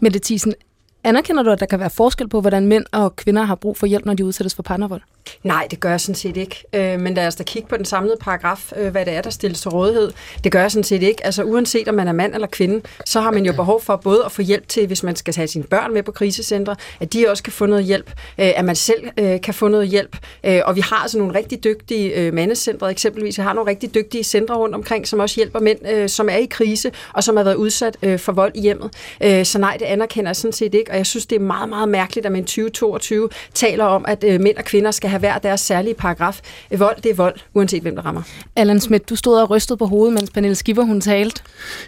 [0.00, 0.54] Mette Thiesen,
[1.04, 3.86] anerkender du, at der kan være forskel på, hvordan mænd og kvinder har brug for
[3.86, 5.00] hjælp, når de udsættes for partnervold?
[5.42, 6.64] Nej, det gør jeg sådan set ikke.
[6.72, 9.30] Øh, men lad os da kigge på den samlede paragraf, øh, hvad det er, der
[9.30, 10.12] stilles til rådighed.
[10.44, 11.26] Det gør jeg sådan set ikke.
[11.26, 14.24] Altså uanset om man er mand eller kvinde, så har man jo behov for både
[14.24, 17.30] at få hjælp til, hvis man skal tage sine børn med på krisecentre, at de
[17.30, 20.16] også kan få noget hjælp, øh, at man selv øh, kan få noget hjælp.
[20.44, 23.38] Øh, og vi har altså nogle rigtig dygtige øh, mandecentre eksempelvis.
[23.38, 26.36] Vi har nogle rigtig dygtige centre rundt omkring, som også hjælper mænd, øh, som er
[26.36, 28.90] i krise og som har været udsat øh, for vold i hjemmet.
[29.20, 30.87] Øh, så nej, det anerkender jeg sådan set ikke.
[30.90, 34.24] Og jeg synes, det er meget, meget mærkeligt, at man i 2022 taler om, at
[34.26, 36.40] øh, mænd og kvinder skal have hver deres særlige paragraf.
[36.76, 38.22] Vold, det er vold, uanset hvem der rammer.
[38.56, 41.42] Allan Schmidt, du stod og rystede på hovedet, mens Pernille Skipper hun talte.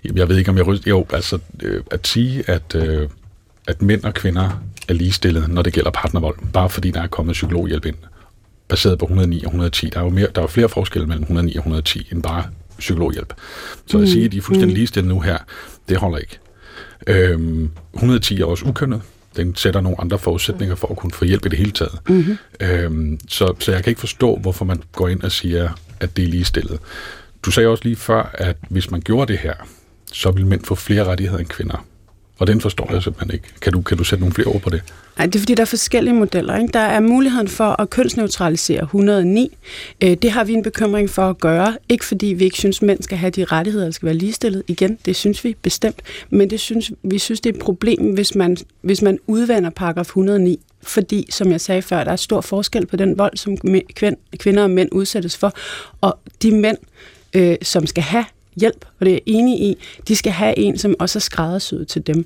[0.04, 0.90] Jamen, Jeg ved ikke, om jeg ryster...
[0.90, 3.08] Jo, altså øh, at sige, at, øh,
[3.68, 7.32] at mænd og kvinder er ligestillede, når det gælder partnervold, bare fordi der er kommet
[7.32, 7.96] psykologhjælp ind,
[8.68, 9.90] baseret på 109 og 110.
[9.90, 12.44] Der er jo, mere, der er jo flere forskelle mellem 109 og 110, end bare
[12.78, 13.34] psykologhjælp.
[13.86, 15.38] Så at sige, at de er fuldstændig ligestillede nu her,
[15.88, 16.38] det holder ikke.
[17.06, 19.02] Øhm, 110 er også ukønnet.
[19.36, 21.98] Den sætter nogle andre forudsætninger for at kunne få hjælp i det hele taget.
[22.08, 22.36] Mm-hmm.
[22.60, 25.70] Øhm, så, så jeg kan ikke forstå, hvorfor man går ind og siger,
[26.00, 26.78] at det er ligestillet.
[27.42, 29.54] Du sagde også lige før, at hvis man gjorde det her,
[30.12, 31.86] så vil mænd få flere rettigheder end kvinder.
[32.40, 33.48] Og den forstår jeg simpelthen ikke.
[33.60, 34.82] Kan du, kan du sætte nogle flere ord på det?
[35.18, 36.56] Nej, det er fordi, der er forskellige modeller.
[36.56, 36.72] Ikke?
[36.72, 39.56] Der er muligheden for at kønsneutralisere 109.
[40.00, 41.76] Øh, det har vi en bekymring for at gøre.
[41.88, 44.62] Ikke fordi vi ikke synes, mænd skal have de rettigheder, der skal være ligestillet.
[44.68, 46.02] Igen, det synes vi bestemt.
[46.30, 50.06] Men det synes, vi synes, det er et problem, hvis man, hvis man udvander paragraf
[50.06, 53.56] 109 fordi, som jeg sagde før, der er stor forskel på den vold, som
[54.38, 55.52] kvinder og mænd udsættes for.
[56.00, 56.78] Og de mænd,
[57.34, 58.24] øh, som skal have
[58.60, 59.76] hjælp, og det er jeg enig i,
[60.08, 62.24] de skal have en, som også er skræddersyet til dem.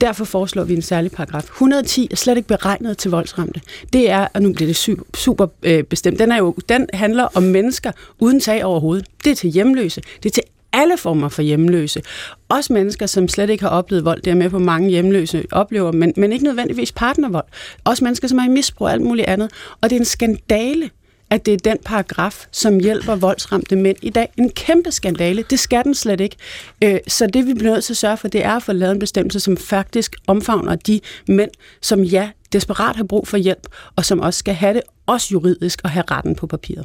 [0.00, 1.44] Derfor foreslår vi en særlig paragraf.
[1.44, 3.60] 110 er slet ikke beregnet til voldsramte.
[3.92, 7.28] Det er, og nu bliver det super, super øh, bestemt, den, er jo, den handler
[7.34, 9.06] om mennesker uden tag over hovedet.
[9.24, 10.02] Det er til hjemløse.
[10.22, 12.02] Det er til alle former for hjemløse.
[12.48, 14.22] Også mennesker, som slet ikke har oplevet vold.
[14.22, 17.44] Det er med på mange hjemløse oplever, men, men ikke nødvendigvis partnervold.
[17.84, 19.50] Også mennesker, som er i misbrug og alt muligt andet.
[19.80, 20.90] Og det er en skandale,
[21.32, 24.32] at det er den paragraf, som hjælper voldsramte mænd i dag.
[24.36, 25.44] En kæmpe skandale.
[25.50, 26.36] Det skal den slet ikke.
[26.84, 28.92] Øh, så det vi bliver nødt til at sørge for, det er at få lavet
[28.92, 33.66] en bestemmelse, som faktisk omfavner de mænd, som ja, desperat har brug for hjælp,
[33.96, 36.84] og som også skal have det, også juridisk, og have retten på papiret.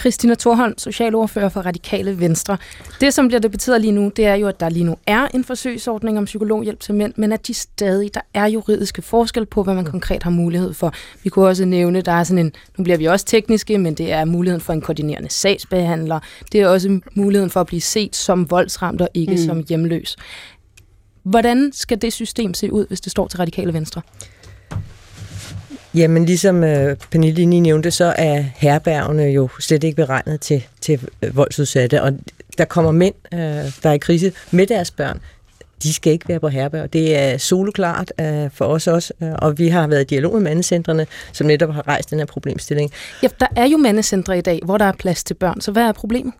[0.00, 2.56] Christina Thorholm, socialordfører for Radikale Venstre.
[3.00, 5.44] Det, som bliver debatteret lige nu, det er jo, at der lige nu er en
[5.44, 9.74] forsøgsordning om psykologhjælp til mænd, men at de stadig, der er juridiske forskel på, hvad
[9.74, 10.94] man konkret har mulighed for.
[11.22, 14.12] Vi kunne også nævne, der er sådan en, nu bliver vi også tekniske, men det
[14.12, 16.20] er muligheden for en koordinerende sagsbehandler.
[16.52, 19.38] Det er også muligheden for at blive set som voldsramt og ikke mm.
[19.38, 20.16] som hjemløs.
[21.22, 24.02] Hvordan skal det system se ud, hvis det står til Radikale Venstre?
[25.94, 31.00] Jamen, ligesom øh, Pernille lige nævnte, så er herbergene jo slet ikke beregnet til, til
[31.22, 32.12] øh, voldsudsatte, og
[32.58, 33.38] der kommer mænd, øh,
[33.82, 35.20] der er i krise med deres børn,
[35.82, 36.92] de skal ikke være på herberg.
[36.92, 40.40] Det er soloklart øh, for os også, øh, og vi har været i dialog med
[40.40, 42.90] mandecentrene, som netop har rejst den her problemstilling.
[43.22, 45.82] Ja, der er jo mandecentre i dag, hvor der er plads til børn, så hvad
[45.82, 46.34] er problemet?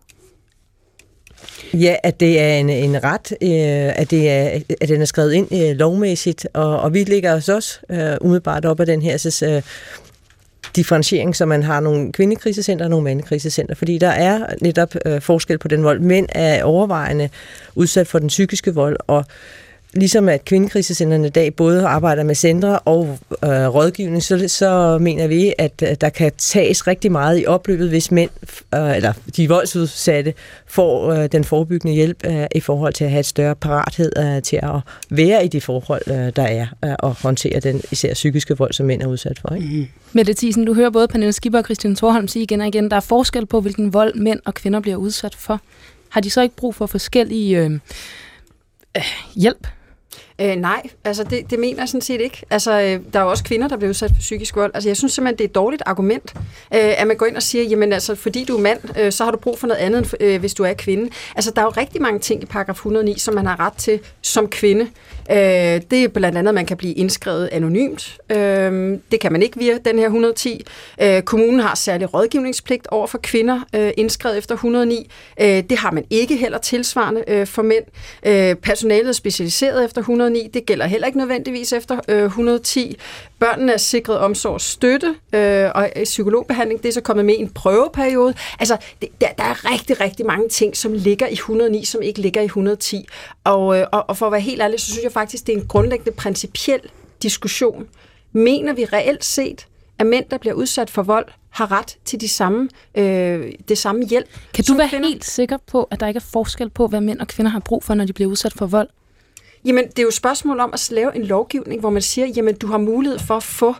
[1.73, 5.33] Ja, at det er en, en ret, øh, at, det er, at den er skrevet
[5.33, 9.17] ind øh, lovmæssigt, og, og vi ligger os også øh, umiddelbart op af den her
[9.17, 9.61] så, øh,
[10.75, 15.57] differentiering, så man har nogle kvindekrisecenter og nogle mandekrisecenter, fordi der er netop øh, forskel
[15.57, 15.99] på den vold.
[15.99, 17.29] Mænd er overvejende
[17.75, 19.25] udsat for den psykiske vold, og
[19.93, 25.27] ligesom at kvindekrisecentrene i dag både arbejder med centre og øh, rådgivning, så, så mener
[25.27, 28.29] vi, at øh, der kan tages rigtig meget i opløbet, hvis mænd,
[28.75, 30.33] øh, eller de voldsudsatte,
[30.67, 34.41] får øh, den forebyggende hjælp øh, i forhold til at have et større parathed øh,
[34.41, 38.57] til at være i de forhold, øh, der er, øh, og håndtere den især psykiske
[38.57, 39.55] vold, som mænd er udsat for.
[39.55, 39.67] Ikke?
[39.67, 39.87] Mm.
[40.13, 42.95] Mette Thiesen, du hører både Pernille Skipper og Christian Thorholm sige igen og igen, der
[42.95, 45.61] er forskel på, hvilken vold mænd og kvinder bliver udsat for.
[46.09, 47.71] Har de så ikke brug for forskellige øh,
[48.97, 49.03] øh,
[49.35, 49.67] hjælp
[50.41, 52.41] Øh, nej, altså det, det mener jeg sådan set ikke.
[52.49, 54.71] Altså, øh, der er jo også kvinder, der bliver udsat for psykisk vold.
[54.73, 56.33] Altså, jeg synes simpelthen, det er et dårligt argument,
[56.73, 59.23] øh, at man går ind og siger, jamen altså, fordi du er mand, øh, så
[59.23, 61.09] har du brug for noget andet, end øh, hvis du er kvinde.
[61.35, 63.99] Altså, der er jo rigtig mange ting i paragraf 109, som man har ret til
[64.21, 64.87] som kvinde.
[65.31, 65.37] Øh,
[65.91, 68.17] det er blandt andet, at man kan blive indskrevet anonymt.
[68.31, 70.65] Øh, det kan man ikke via den her 110.
[71.01, 75.11] Øh, kommunen har særlig rådgivningspligt over for kvinder, øh, indskrevet efter 109.
[75.41, 77.83] Øh, det har man ikke heller tilsvarende øh, for mænd.
[78.25, 80.28] Øh, personalet er specialiseret efter 109.
[80.35, 82.97] Det gælder heller ikke nødvendigvis efter øh, 110.
[83.39, 86.83] Børnene er sikret omsorg og støtte øh, og psykologbehandling.
[86.83, 88.33] Det er så kommet med i en prøveperiode.
[88.59, 92.21] Altså, det, der, der er rigtig, rigtig mange ting, som ligger i 109, som ikke
[92.21, 93.07] ligger i 110.
[93.43, 95.59] Og, øh, og, og for at være helt ærlig, så synes jeg faktisk, det er
[95.59, 96.79] en grundlæggende principiel
[97.23, 97.87] diskussion.
[98.31, 99.67] Mener vi reelt set,
[99.99, 104.05] at mænd, der bliver udsat for vold, har ret til de samme, øh, det samme
[104.05, 104.27] hjælp.
[104.53, 105.07] Kan du være kvinder?
[105.07, 107.83] helt sikker på, at der ikke er forskel på, hvad mænd og kvinder har brug
[107.83, 108.89] for, når de bliver udsat for vold?
[109.65, 112.55] Jamen, det er jo et spørgsmål om at lave en lovgivning, hvor man siger, jamen,
[112.55, 113.75] du har mulighed for at få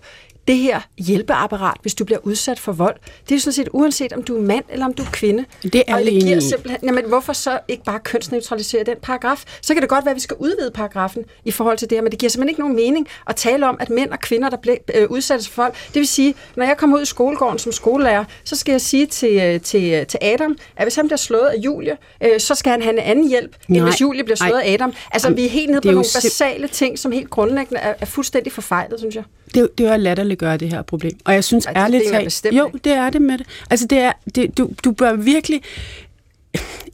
[0.50, 2.95] det her hjælpeapparat, hvis du bliver udsat for vold.
[3.30, 5.45] Det er sådan set uanset, om du er mand eller om du er kvinde.
[5.64, 9.43] Det er og det giver simpelthen, jamen, hvorfor så ikke bare kønsneutralisere den paragraf?
[9.62, 12.02] Så kan det godt være, at vi skal udvide paragrafen i forhold til det her,
[12.02, 14.58] men det giver simpelthen ikke nogen mening at tale om, at mænd og kvinder, der
[14.58, 17.72] bliver øh, udsat for vold, det vil sige, når jeg kommer ud i skolegården som
[17.72, 21.18] skolelærer, så skal jeg sige til, øh, til, øh, til Adam, at hvis han bliver
[21.18, 23.78] slået af Julie, øh, så skal han have en anden hjælp, Nej.
[23.78, 24.70] end hvis Julie bliver slået Ej.
[24.70, 24.93] af Adam.
[25.12, 25.34] Altså, Ej.
[25.34, 29.00] vi er helt nede på nogle basale ting, som helt grundlæggende er, er fuldstændig forfejlet,
[29.00, 29.24] synes jeg
[29.56, 31.20] det, det er at latterliggøre det her problem.
[31.26, 32.45] Og jeg synes Ej, ærligt talt...
[32.52, 33.47] Jo, det er det med det.
[33.70, 35.62] Altså, det er, det, du, du bør virkelig...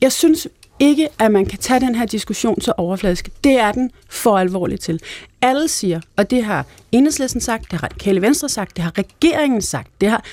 [0.01, 0.47] Jeg synes
[0.79, 3.29] ikke, at man kan tage den her diskussion så overfladisk.
[3.43, 4.99] Det er den for alvorligt til.
[5.41, 9.61] Alle siger, og det har Enhedslisten sagt, det har Radikale Venstre sagt, det har regeringen
[9.61, 10.23] sagt, det har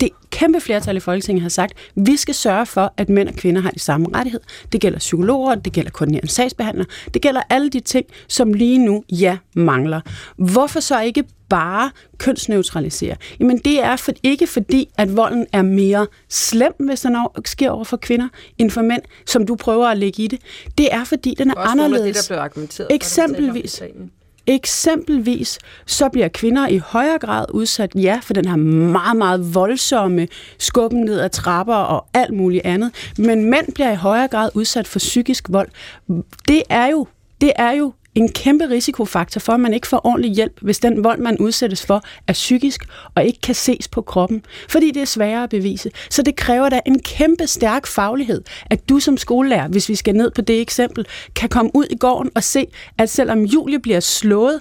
[0.00, 3.60] det kæmpe flertal i Folketinget har sagt, vi skal sørge for, at mænd og kvinder
[3.62, 4.44] har de samme rettigheder.
[4.72, 9.04] Det gælder psykologer, det gælder koordinerende sagsbehandlere, det gælder alle de ting, som lige nu,
[9.10, 10.00] ja, mangler.
[10.36, 13.16] Hvorfor så ikke bare kønsneutralisere?
[13.40, 17.84] Jamen det er for, ikke fordi, at volden er mere slem, hvis den sker over
[17.84, 18.28] for kvinder,
[18.58, 20.40] end for mænd, som du prøver at lægge i det.
[20.78, 22.16] Det er fordi, den er anderledes.
[22.16, 23.78] Det, der blev argumenteret Eksempelvis.
[23.78, 23.86] For,
[24.46, 30.28] Eksempelvis så bliver kvinder i højere grad udsat, ja, for den her meget, meget voldsomme
[30.58, 34.86] skubben ned ad trapper og alt muligt andet, men mænd bliver i højere grad udsat
[34.86, 35.68] for psykisk vold.
[36.48, 37.06] Det er jo,
[37.40, 41.04] det er jo en kæmpe risikofaktor for, at man ikke får ordentlig hjælp, hvis den
[41.04, 42.84] vold, man udsættes for, er psykisk
[43.14, 45.90] og ikke kan ses på kroppen, fordi det er sværere at bevise.
[46.10, 50.14] Så det kræver da en kæmpe stærk faglighed, at du som skolelærer, hvis vi skal
[50.14, 51.06] ned på det eksempel,
[51.36, 52.66] kan komme ud i gården og se,
[52.98, 54.60] at selvom Julie bliver slået,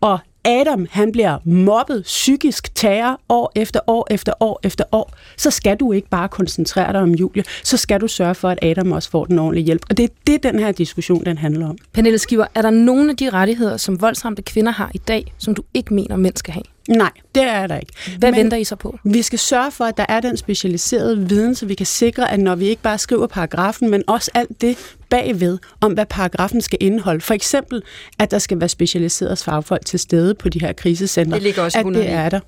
[0.00, 5.50] og Adam han bliver mobbet psykisk terror år efter år efter år efter år, så
[5.50, 8.92] skal du ikke bare koncentrere dig om Julie, så skal du sørge for, at Adam
[8.92, 9.82] også får den ordentlige hjælp.
[9.90, 11.78] Og det er det, den her diskussion den handler om.
[11.92, 15.54] Pernille Skiver, er der nogle af de rettigheder, som voldsramte kvinder har i dag, som
[15.54, 16.75] du ikke mener, mænd skal have?
[16.88, 17.92] Nej, det er der ikke.
[18.18, 18.98] Hvad Men venter I så på?
[19.04, 22.40] Vi skal sørge for, at der er den specialiserede viden, så vi kan sikre, at
[22.40, 24.78] når vi ikke bare skriver paragrafen, men også alt det
[25.10, 27.20] bagved, om hvad paragrafen skal indeholde.
[27.20, 27.82] For eksempel,
[28.18, 31.34] at der skal være specialiseret fagfolk til stede på de her krisecenter.
[31.34, 32.06] Det ligger også i 109.
[32.06, 32.40] At det er der.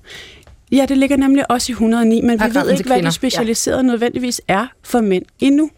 [0.71, 3.83] Ja, det ligger nemlig også i 109, men vi ved ikke, hvad det specialiserede ja.
[3.83, 5.69] nødvendigvis er for mænd endnu.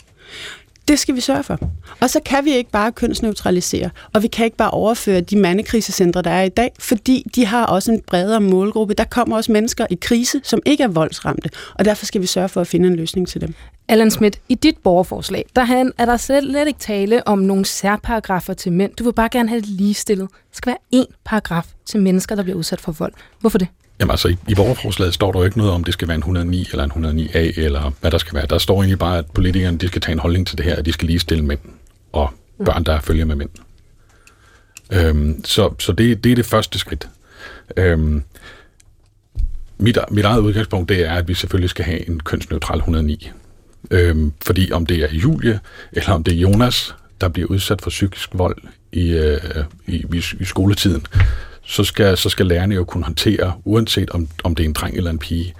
[0.91, 1.59] Det skal vi sørge for.
[1.99, 6.21] Og så kan vi ikke bare kønsneutralisere, og vi kan ikke bare overføre de mandekrisecentre,
[6.21, 8.93] der er i dag, fordi de har også en bredere målgruppe.
[8.93, 12.49] Der kommer også mennesker i krise, som ikke er voldsramte, og derfor skal vi sørge
[12.49, 13.53] for at finde en løsning til dem.
[13.87, 18.71] Allan Schmidt, i dit borgerforslag, der er der slet ikke tale om nogle særparagrafer til
[18.71, 18.91] mænd.
[18.95, 20.29] Du vil bare gerne have det ligestillet.
[20.29, 23.13] Der skal være én paragraf til mennesker, der bliver udsat for vold.
[23.39, 23.67] Hvorfor det?
[24.01, 26.19] Jamen altså, i, i borgerforslaget står der jo ikke noget om, det skal være en
[26.19, 28.45] 109 eller en 109A, eller hvad der skal være.
[28.45, 30.85] Der står egentlig bare, at politikerne de skal tage en holdning til det her, at
[30.85, 31.59] de skal ligestille mænd
[32.11, 32.29] og
[32.65, 33.49] børn, der følger med mænd.
[34.91, 37.09] Øhm, så så det, det er det første skridt.
[37.77, 38.23] Øhm,
[39.77, 43.31] mit, mit eget udgangspunkt det er, at vi selvfølgelig skal have en kønsneutral 109.
[43.91, 45.59] Øhm, fordi om det er Julie,
[45.91, 48.57] eller om det er Jonas, der bliver udsat for psykisk vold
[48.91, 49.39] i, øh,
[49.87, 51.05] i, i, i skoletiden,
[51.63, 54.97] så skal, så skal lærerne jo kunne håndtere, uanset om, om det er en dreng
[54.97, 55.53] eller en pige.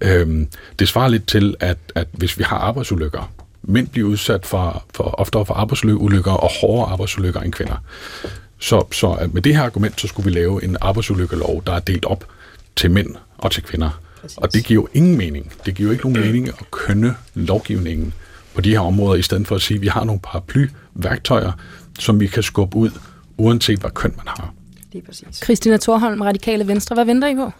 [0.00, 3.32] Øhm, det svarer lidt til, at, at hvis vi har arbejdsulykker,
[3.62, 7.76] mænd bliver udsat for, for oftere for arbejdsulykker og hårdere arbejdsulykker end kvinder.
[8.58, 12.04] Så, så med det her argument, så skulle vi lave en arbejdsulykkelov, der er delt
[12.04, 12.24] op
[12.76, 14.00] til mænd og til kvinder.
[14.20, 14.38] Præcis.
[14.38, 15.52] Og det giver jo ingen mening.
[15.66, 18.14] Det giver jo ikke nogen mening at kønne lovgivningen
[18.54, 21.52] på de her områder, i stedet for at sige, at vi har nogle paraplyværktøjer,
[21.98, 22.90] som vi kan skubbe ud,
[23.36, 24.52] uanset hvad køn man har.
[24.92, 25.44] Det er præcis.
[25.44, 27.50] Christina Thorholm, Radikale Venstre, hvad venter I på?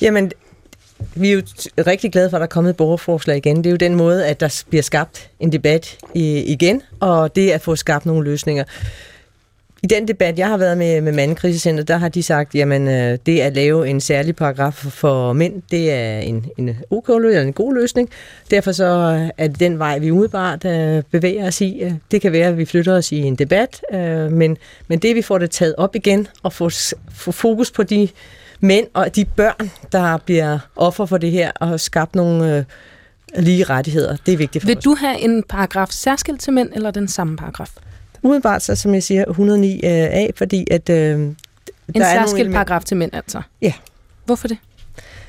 [0.00, 0.32] Jamen,
[1.14, 1.42] vi er jo
[1.86, 3.56] rigtig glade for, at der er kommet et borgerforslag igen.
[3.56, 7.60] Det er jo den måde, at der bliver skabt en debat igen, og det at
[7.60, 8.64] få skabt nogle løsninger.
[9.82, 13.18] I den debat, jeg har været med, med Mandekrisecenter, der har de sagt, jamen øh,
[13.26, 17.52] det at lave en særlig paragraf for mænd, det er en, en, OK, eller en
[17.52, 18.10] god løsning.
[18.50, 18.84] Derfor så
[19.38, 21.92] er det den vej, vi umiddelbart øh, bevæger os i.
[22.10, 24.56] Det kan være, at vi flytter os i en debat, øh, men,
[24.88, 26.70] men det vi får det taget op igen og få,
[27.14, 28.08] få fokus på de
[28.60, 32.64] mænd og de børn, der bliver offer for det her og skabt nogle øh,
[33.42, 34.84] lige rettigheder, det er vigtigt for Vil os.
[34.84, 37.70] du have en paragraf særskilt til mænd, eller den samme paragraf?
[38.22, 40.90] Umiddelbart så, som jeg siger, 109A, fordi at...
[40.90, 41.36] Øh, en
[41.94, 43.42] der er særskilt nogle paragraf til mænd, altså?
[43.62, 43.72] Ja.
[44.24, 44.58] Hvorfor det?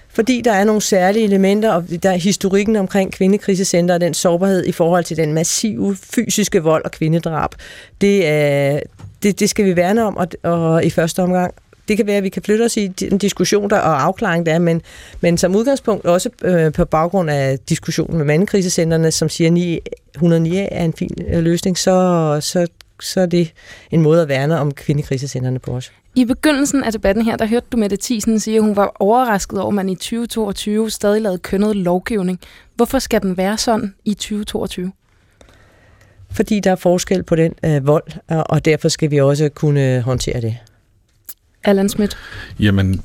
[0.09, 4.65] Fordi der er nogle særlige elementer, og der er historikken omkring kvindekrisecenter og den sårbarhed
[4.65, 7.49] i forhold til den massive fysiske vold og kvindedrab.
[8.01, 8.79] Det, er,
[9.23, 11.53] det, det skal vi værne om, og, og i første omgang
[11.89, 14.59] det kan være, at vi kan flytte os i en diskussion der, og afklaring der,
[14.59, 14.81] men,
[15.21, 20.57] men som udgangspunkt også øh, på baggrund af diskussionen med mandekrisecentrene, som siger, at 109
[20.57, 22.67] er en fin øh, løsning, så, så,
[23.01, 23.53] så er det
[23.91, 25.91] en måde at værne om kvindekrisecentrene på os.
[26.15, 29.59] I begyndelsen af debatten her, der hørte du Mette Thiesen sige, at hun var overrasket
[29.59, 32.39] over, at man i 2022 stadig lavede kønnet lovgivning.
[32.75, 34.91] Hvorfor skal den være sådan i 2022?
[36.31, 40.41] Fordi der er forskel på den øh, vold, og derfor skal vi også kunne håndtere
[40.41, 40.57] det.
[41.63, 42.17] Allan Schmidt?
[42.59, 43.03] Jamen,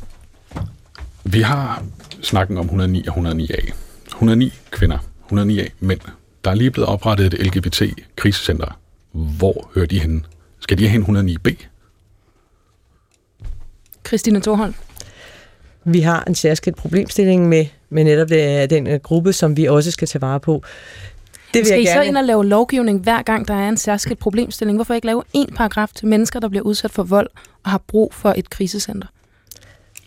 [1.24, 1.84] vi har
[2.22, 3.72] snakken om 109 og 109A.
[4.06, 4.98] 109 kvinder,
[5.32, 6.00] 109A mænd.
[6.44, 8.78] Der er lige blevet oprettet et LGBT-krisecenter.
[9.12, 10.26] Hvor hører de hen?
[10.60, 11.66] Skal de have en 109B?
[14.06, 14.74] Christine Thorholm?
[15.84, 19.90] Vi har en særskilt problemstilling med, med netop det, den øh, gruppe, som vi også
[19.90, 20.62] skal tage vare på.
[21.54, 22.02] Det vil Skal I gerne...
[22.02, 24.78] så ind og lave lovgivning hver gang, der er en særskilt problemstilling?
[24.78, 27.28] Hvorfor ikke lave en paragraf til mennesker, der bliver udsat for vold
[27.64, 29.08] og har brug for et krisecenter?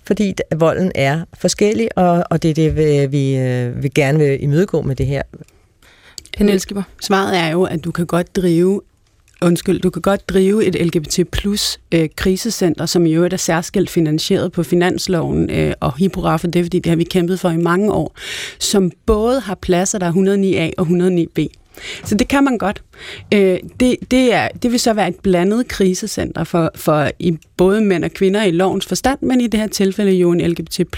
[0.03, 4.43] Fordi volden er forskellig, og, og det er det, vi, vi øh, vil gerne vil
[4.43, 5.21] imødegå med det her.
[6.37, 6.83] Pernille Skipper.
[7.01, 8.81] Svaret er jo, at du kan godt drive
[9.41, 13.89] Undskyld, du kan godt drive et LGBT plus øh, krisecenter, som i øvrigt er særskilt
[13.89, 17.91] finansieret på finansloven, øh, og Hipporaf det, fordi det har vi kæmpet for i mange
[17.91, 18.15] år,
[18.59, 21.47] som både har pladser, der er 109A og 109B.
[22.03, 22.83] Så det kan man godt.
[23.33, 27.81] Øh, det, det, er, det vil så være et blandet krisecenter for, for i både
[27.81, 30.91] mænd og kvinder i lovens forstand, men i det her tilfælde jo en LGBT+.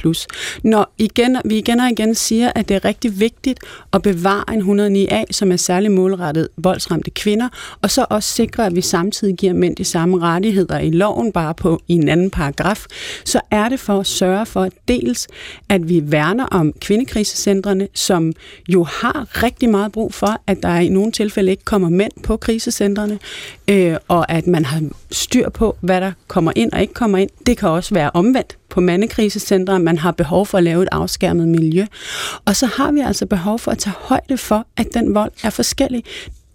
[0.63, 3.59] Når igen, vi igen og igen siger, at det er rigtig vigtigt
[3.93, 4.61] at bevare en
[5.07, 7.49] 109A, som er særlig målrettet voldsramte kvinder,
[7.81, 11.53] og så også sikre, at vi samtidig giver mænd de samme rettigheder i loven, bare
[11.53, 12.85] på i en anden paragraf,
[13.25, 15.27] så er det for at sørge for dels,
[15.69, 18.33] at vi værner om kvindekrisecentrene, som
[18.69, 22.37] jo har rigtig meget brug for, at der i nogle tilfælde ikke kommer mænd på
[22.37, 23.19] krisecentrene,
[23.67, 27.29] øh, og at man har styr på, hvad der kommer ind og ikke kommer ind.
[27.45, 31.47] Det kan også være omvendt på mandekrisecentre, man har behov for at lave et afskærmet
[31.47, 31.85] miljø.
[32.45, 35.49] Og så har vi altså behov for at tage højde for, at den vold er
[35.49, 36.03] forskellig.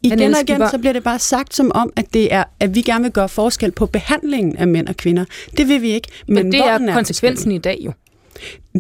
[0.03, 2.83] Igen og igen, så bliver det bare sagt som om, at det er, at vi
[2.83, 5.25] gerne vil gøre forskel på behandlingen af mænd og kvinder.
[5.57, 6.09] Det vil vi ikke.
[6.27, 7.93] Men, men det er konsekvensen er i dag jo.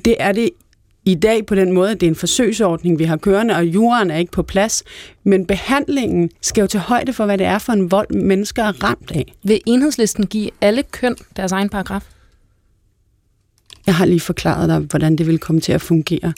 [0.05, 0.51] Det er det
[1.05, 4.11] i dag på den måde, at det er en forsøgsordning, vi har kørende, og jorden
[4.11, 4.82] er ikke på plads.
[5.24, 8.84] Men behandlingen skal jo til højde for, hvad det er for en vold, mennesker er
[8.84, 9.34] ramt af.
[9.42, 12.02] Vil enhedslisten give alle køn deres egen paragraf?
[13.86, 16.32] Jeg har lige forklaret dig, hvordan det vil komme til at fungere.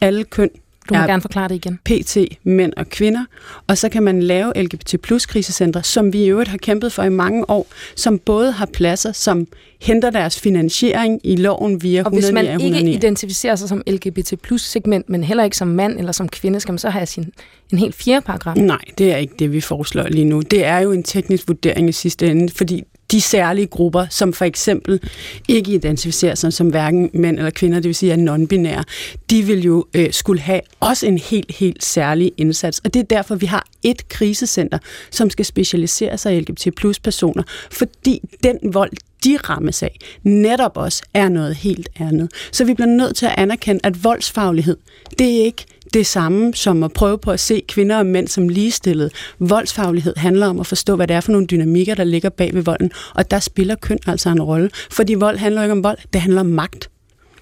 [0.00, 0.50] Alle køn
[0.90, 1.78] du må gerne forklare det igen.
[1.84, 3.24] PT, mænd og kvinder.
[3.66, 7.02] Og så kan man lave LGBT plus krisecentre, som vi i øvrigt har kæmpet for
[7.02, 7.66] i mange år,
[7.96, 9.46] som både har pladser, som
[9.80, 14.34] henter deres finansiering i loven via 109 Og hvis man ikke identificerer sig som LGBT
[14.42, 17.32] plus segment, men heller ikke som mand eller som kvinde, skal man så have sin,
[17.72, 18.56] en helt fjerde paragraf?
[18.56, 20.40] Nej, det er ikke det, vi foreslår lige nu.
[20.40, 24.44] Det er jo en teknisk vurdering i sidste ende, fordi de særlige grupper, som for
[24.44, 25.00] eksempel
[25.48, 28.82] ikke identificerer sig som hverken mænd eller kvinder, det vil sige er non-binære,
[29.30, 32.80] de vil jo øh, skulle have også en helt, helt særlig indsats.
[32.84, 34.78] Og det er derfor, vi har et krisecenter,
[35.10, 38.90] som skal specialisere sig i LGBT plus personer, fordi den vold,
[39.24, 42.30] de rammes af, netop også er noget helt andet.
[42.52, 44.76] Så vi bliver nødt til at anerkende, at voldsfaglighed,
[45.18, 48.48] det er ikke det samme som at prøve på at se kvinder og mænd som
[48.48, 49.10] ligestillede.
[49.38, 52.62] Voldsfaglighed handler om at forstå, hvad det er for nogle dynamikker, der ligger bag ved
[52.62, 54.70] volden, og der spiller køn altså en rolle.
[54.90, 56.90] Fordi vold handler ikke om vold, det handler om magt.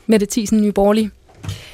[0.06, 1.10] Mette Thiesen, Nye Borgerlige.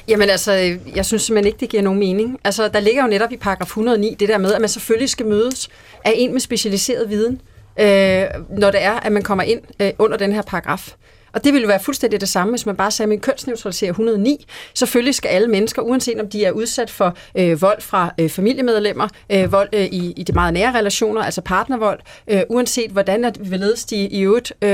[0.07, 0.51] Jamen altså,
[0.95, 2.39] jeg synes simpelthen ikke, det giver nogen mening.
[2.43, 5.25] Altså, der ligger jo netop i paragraf 109 det der med, at man selvfølgelig skal
[5.25, 5.69] mødes
[6.05, 7.41] af en med specialiseret viden,
[7.79, 8.25] øh,
[8.57, 10.95] når det er, at man kommer ind øh, under den her paragraf.
[11.35, 14.45] Og det ville være fuldstændig det samme, hvis man bare sagde, at man kønsneutraliserer 109.
[14.73, 19.07] Selvfølgelig skal alle mennesker, uanset om de er udsat for øh, vold fra øh, familiemedlemmer,
[19.29, 23.37] øh, vold øh, i, i de meget nære relationer, altså partnervold, øh, uanset hvordan at
[23.37, 24.69] hvorledes de i øvrigt øh,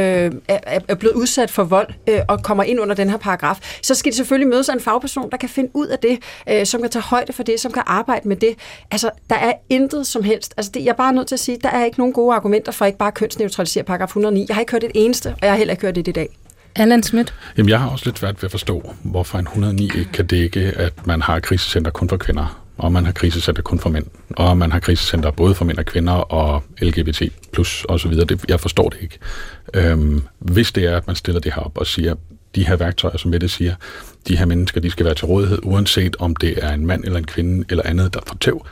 [0.48, 3.96] er, er blevet udsat for vold øh, og kommer ind under den her paragraf, så
[3.96, 6.82] skal de selvfølgelig mødes af en fagperson, der kan finde ud af det, øh, som
[6.82, 8.56] kan tage højde for det, som kan arbejde med det.
[8.92, 10.54] Altså, der er intet som helst.
[10.58, 12.72] Altså, det, jeg er bare nødt til at sige, der er ikke nogen gode argumenter
[12.72, 14.46] for ikke bare kønsneutralisere paragraf 109.
[14.48, 16.30] Jeg har ikke hørt et eneste, og jeg har heller ikke hørt det i dag.
[16.76, 17.34] Allan Schmidt?
[17.58, 20.60] Jamen, jeg har også lidt svært ved at forstå, hvorfor en 109 ikke kan dække,
[20.60, 24.58] at man har krisecenter kun for kvinder, og man har krisecenter kun for mænd, og
[24.58, 27.22] man har krisecenter både for mænd og kvinder, og LGBT
[27.54, 28.26] plus og så videre.
[28.26, 29.18] Det, jeg forstår det ikke.
[29.74, 32.16] Øhm, hvis det er, at man stiller det her op og siger,
[32.56, 33.76] de her værktøjer, som Mette siger,
[34.28, 37.20] de her mennesker, de skal være til rådighed, uanset om det er en mand eller
[37.20, 38.66] en kvinde eller andet, der får tæv.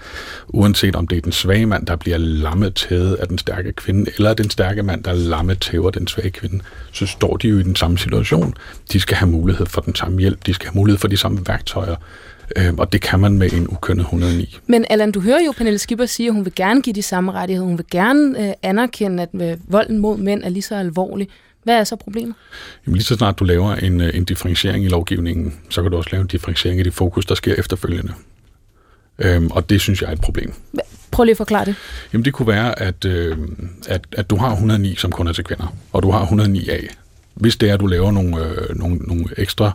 [0.48, 4.12] Uanset om det er den svage mand, der bliver lammet tævet af den stærke kvinde,
[4.18, 6.60] eller den stærke mand, der lammet tæver den svage kvinde,
[6.92, 8.54] så står de jo i den samme situation.
[8.94, 11.40] De skal have mulighed for den samme hjælp, de skal have mulighed for de samme
[11.48, 11.96] værktøjer,
[12.56, 14.58] øh, og det kan man med en ukønnet 109.
[14.68, 17.32] Men Allan, du hører jo Pernille Skipper sige, at hun vil gerne give de samme
[17.32, 17.68] rettigheder.
[17.68, 21.30] Hun vil gerne øh, anerkende, at øh, volden mod mænd er lige så alvorlig.
[21.70, 22.36] Hvad er så problemet?
[22.86, 25.98] Jamen lige så snart du laver en, øh, en differentiering i lovgivningen, så kan du
[25.98, 28.14] også lave en differentiering i det fokus, der sker efterfølgende.
[29.20, 30.54] Øhm, og det synes jeg er et problem.
[31.12, 31.76] Prøv lige at forklare det.
[32.14, 33.38] Jamen det kunne være, at, øh,
[33.88, 36.88] at, at du har 109, som kun er til kvinder, og du har 109A.
[37.34, 39.72] Hvis det er, at du laver nogle, øh, nogle, nogle ekstra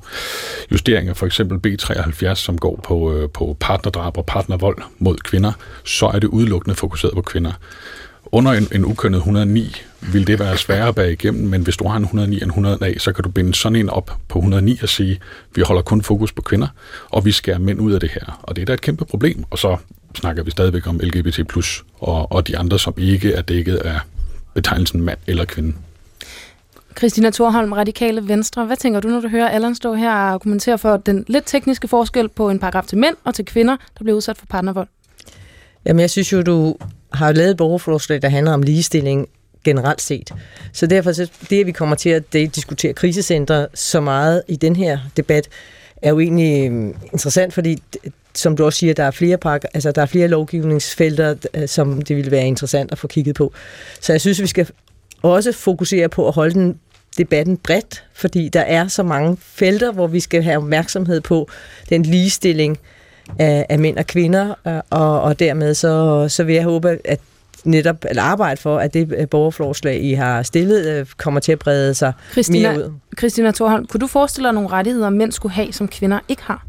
[0.73, 5.53] justeringer, for eksempel B73, som går på, øh, på partnerdrab og partnervold mod kvinder,
[5.85, 7.53] så er det udelukkende fokuseret på kvinder
[8.35, 9.77] under en, en ukønnet 109
[10.13, 12.49] vil det være sværere at bære igennem, men hvis du har en 109 og en
[12.49, 15.21] 100 af, så kan du binde sådan en op på 109 og sige,
[15.55, 16.69] vi holder kun fokus på kvinder,
[17.11, 18.41] og vi skærer mænd ud af det her.
[18.43, 19.45] Og det er da et kæmpe problem.
[19.51, 19.77] Og så
[20.15, 21.41] snakker vi stadigvæk om LGBT+,
[22.01, 24.01] og, og de andre, som ikke er dækket af
[24.55, 25.75] betegnelsen mand eller kvinde.
[26.99, 28.65] Christina Thorholm, Radikale Venstre.
[28.65, 31.89] Hvad tænker du, når du hører Allan stå her og kommentere for den lidt tekniske
[31.89, 34.89] forskel på en paragraf til mænd og til kvinder, der bliver udsat for partnervold?
[35.87, 36.77] Jamen, jeg synes jo, du
[37.13, 39.29] har lavet et borgerforslag, der handler om ligestilling
[39.65, 40.31] generelt set.
[40.73, 44.77] Så derfor så det, at vi kommer til at diskutere krisecenter så meget i den
[44.77, 45.49] her debat,
[46.03, 47.83] er jo egentlig øhm, interessant, fordi
[48.35, 52.03] som du også siger, der er flere, pakker, altså, der er flere lovgivningsfelter, øh, som
[52.03, 53.53] det ville være interessant at få kigget på.
[54.01, 54.69] Så jeg synes, vi skal
[55.23, 56.79] også fokusere på at holde den
[57.19, 61.49] debatten bredt, fordi der er så mange felter, hvor vi skal have opmærksomhed på
[61.89, 62.79] den ligestilling,
[63.39, 67.21] af, af mænd og kvinder, øh, og, og dermed så, så vil jeg håbe, at
[67.65, 71.59] netop at arbejde for, at det øh, borgerforslag, I har stillet, øh, kommer til at
[71.59, 72.93] brede sig Christina, mere ud.
[73.19, 76.67] Christina Thorholm, kunne du forestille dig nogle rettigheder, mænd skulle have, som kvinder ikke har?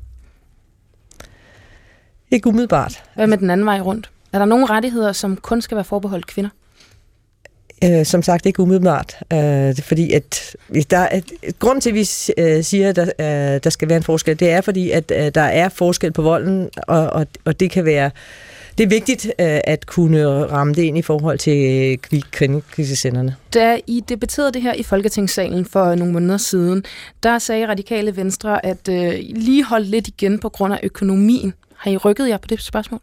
[2.31, 3.03] Ikke umiddelbart.
[3.15, 4.11] Hvad med den anden vej rundt?
[4.33, 6.49] Er der nogle rettigheder, som kun skal være forbeholdt kvinder?
[7.83, 10.55] Øh, som sagt ikke umiddelbart, øh, fordi at
[10.91, 13.97] der er, et, grund til, at vi øh, siger, at der, øh, der skal være
[13.97, 17.59] en forskel, det er fordi, at øh, der er forskel på volden, og, og, og
[17.59, 18.11] det kan være
[18.77, 23.35] det er vigtigt øh, at kunne ramme det ind i forhold til øh, kvindekrisecenterne.
[23.53, 26.83] Da I debatterede det her i Folketingssalen for nogle måneder siden,
[27.23, 31.53] der sagde Radikale Venstre, at øh, lige holdt lidt igen på grund af økonomien.
[31.75, 32.99] Har I rykket jer på det spørgsmål?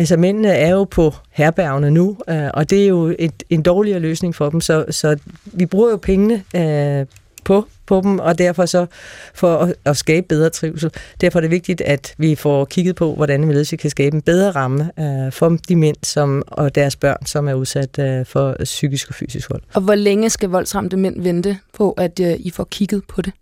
[0.00, 3.98] Altså mændene er jo på herbergene nu, øh, og det er jo et, en dårligere
[3.98, 7.06] løsning for dem, så, så vi bruger jo pengene øh,
[7.44, 8.86] på, på dem, og derfor så
[9.34, 10.90] for at, at skabe bedre trivsel.
[11.20, 14.50] Derfor er det vigtigt, at vi får kigget på, hvordan vi kan skabe en bedre
[14.50, 19.08] ramme øh, for de mænd som, og deres børn, som er udsat øh, for psykisk
[19.08, 19.62] og fysisk vold.
[19.74, 23.32] Og hvor længe skal voldsramte mænd vente på, at øh, I får kigget på det?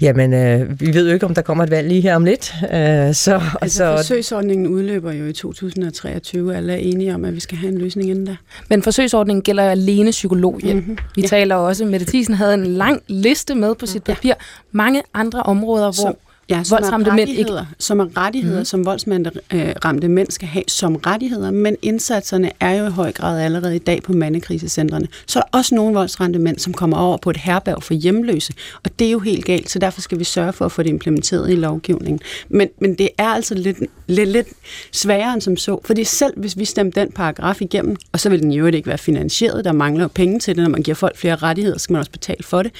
[0.00, 2.54] Jamen, øh, vi ved jo ikke, om der kommer et valg lige her om lidt.
[2.62, 3.96] Øh, så, altså, så...
[3.96, 6.56] forsøgsordningen udløber jo i 2023.
[6.56, 8.36] Alle er enige om, at vi skal have en løsning inden da.
[8.68, 10.86] Men forsøgsordningen gælder alene psykologhjælp.
[10.86, 10.98] Mm-hmm.
[11.16, 11.26] Vi ja.
[11.26, 14.34] taler også, Mette Thiesen havde en lang liste med på sit papir.
[14.72, 15.92] Mange andre områder, hvor...
[15.92, 16.14] Som
[16.52, 17.40] Ja, som voldsramte er mænd ikke...
[17.40, 18.64] rettigheder, som er rettigheder, mm.
[18.64, 23.76] som voldsramte mænd skal have som rettigheder, men indsatserne er jo i høj grad allerede
[23.76, 25.08] i dag på mandekrisecentrene.
[25.26, 28.52] Så er der også nogle voldsramte mænd, som kommer over på et herberg for hjemløse,
[28.84, 30.88] og det er jo helt galt, så derfor skal vi sørge for at få det
[30.88, 32.20] implementeret i lovgivningen.
[32.48, 34.48] Men, men det er altså lidt, lidt, lidt
[34.92, 38.42] sværere end som så, fordi selv hvis vi stemte den paragraf igennem, og så vil
[38.42, 41.36] den jo ikke være finansieret, der mangler penge til det, når man giver folk flere
[41.36, 42.72] rettigheder, så skal man også betale for det,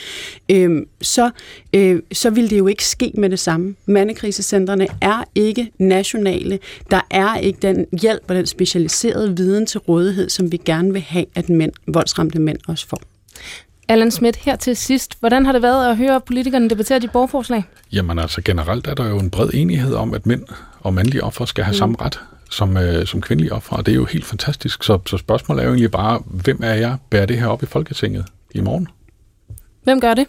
[0.49, 1.31] øh, så,
[1.73, 3.62] øh, så vil det jo ikke ske med det samme.
[3.87, 6.59] Mandekrisecentrene er ikke nationale.
[6.91, 11.03] Der er ikke den hjælp og den specialiserede viden til rådighed, som vi gerne vil
[11.03, 13.01] have, at mænd, voldsramte mænd også får.
[13.89, 15.21] Allan Schmidt, her til sidst.
[15.21, 17.65] Hvordan har det været at høre politikerne debattere de borgerforslag?
[17.93, 20.43] Jamen altså generelt er der jo en bred enighed om, at mænd
[20.81, 21.79] og mandlige offer skal have mm.
[21.79, 22.21] samme ret
[22.53, 24.83] som, øh, som kvindelige offer, og det er jo helt fantastisk.
[24.83, 27.67] Så, så spørgsmålet er jo egentlig bare, hvem er jeg bærer det her op i
[27.67, 28.25] Folketinget
[28.55, 28.89] i morgen?
[29.83, 30.27] Hvem gør det?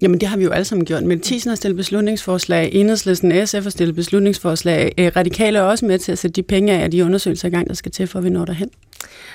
[0.00, 1.02] Jamen, det har vi jo alle sammen gjort.
[1.02, 5.98] Men Thyssen har stillet beslutningsforslag, Enhedslisten SF har stillet beslutningsforslag, øh, Radikale er også med
[5.98, 8.24] til at sætte de penge af, de undersøgelser i gang, der skal til, for at
[8.24, 8.70] vi når derhen.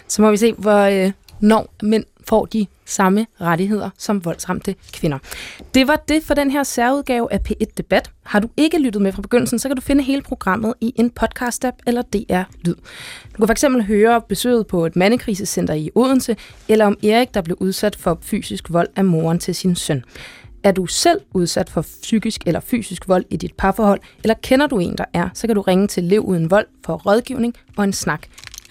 [0.08, 5.18] Så må vi se, hvor øh, når mænd får de samme rettigheder som voldsramte kvinder.
[5.74, 8.12] Det var det for den her særudgave af P1 Debat.
[8.24, 11.12] Har du ikke lyttet med fra begyndelsen, så kan du finde hele programmet i en
[11.20, 12.76] podcast-app eller DR Lyd.
[13.38, 16.36] Du kan fx høre besøget på et mandekrisecenter i Odense,
[16.68, 20.04] eller om Erik, der blev udsat for fysisk vold af moren til sin søn.
[20.64, 24.80] Er du selv udsat for psykisk eller fysisk vold i dit parforhold, eller kender du
[24.80, 27.94] en, der er, så kan du ringe til Lev Uden Vold for rådgivning og en
[27.94, 28.22] snak.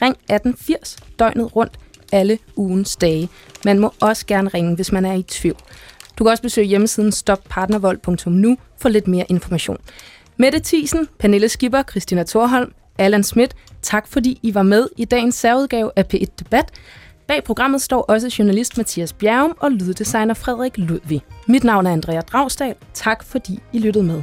[0.03, 1.73] Ring 1880 døgnet rundt
[2.13, 3.29] alle ugens dage.
[3.65, 5.57] Man må også gerne ringe, hvis man er i tvivl.
[6.19, 9.79] Du kan også besøge hjemmesiden stoppartnervold.nu for lidt mere information.
[10.37, 15.35] Mette Thiesen, Pernille Skipper, Christina Thorholm, Allan Schmidt, tak fordi I var med i dagens
[15.35, 16.73] særudgave af P1 Debat.
[17.31, 21.23] Bag programmet står også journalist Mathias Bjergum og lyddesigner Frederik Ludvig.
[21.49, 22.75] Mit navn er Andrea Dragsdal.
[22.95, 24.23] Tak fordi I lyttede med.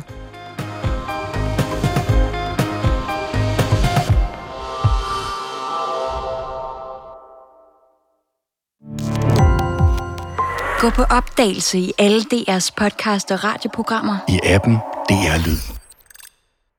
[10.79, 14.17] Gå på opdagelse i alle DR's podcast og radioprogrammer.
[14.29, 14.73] I appen
[15.09, 15.76] DR Lyd.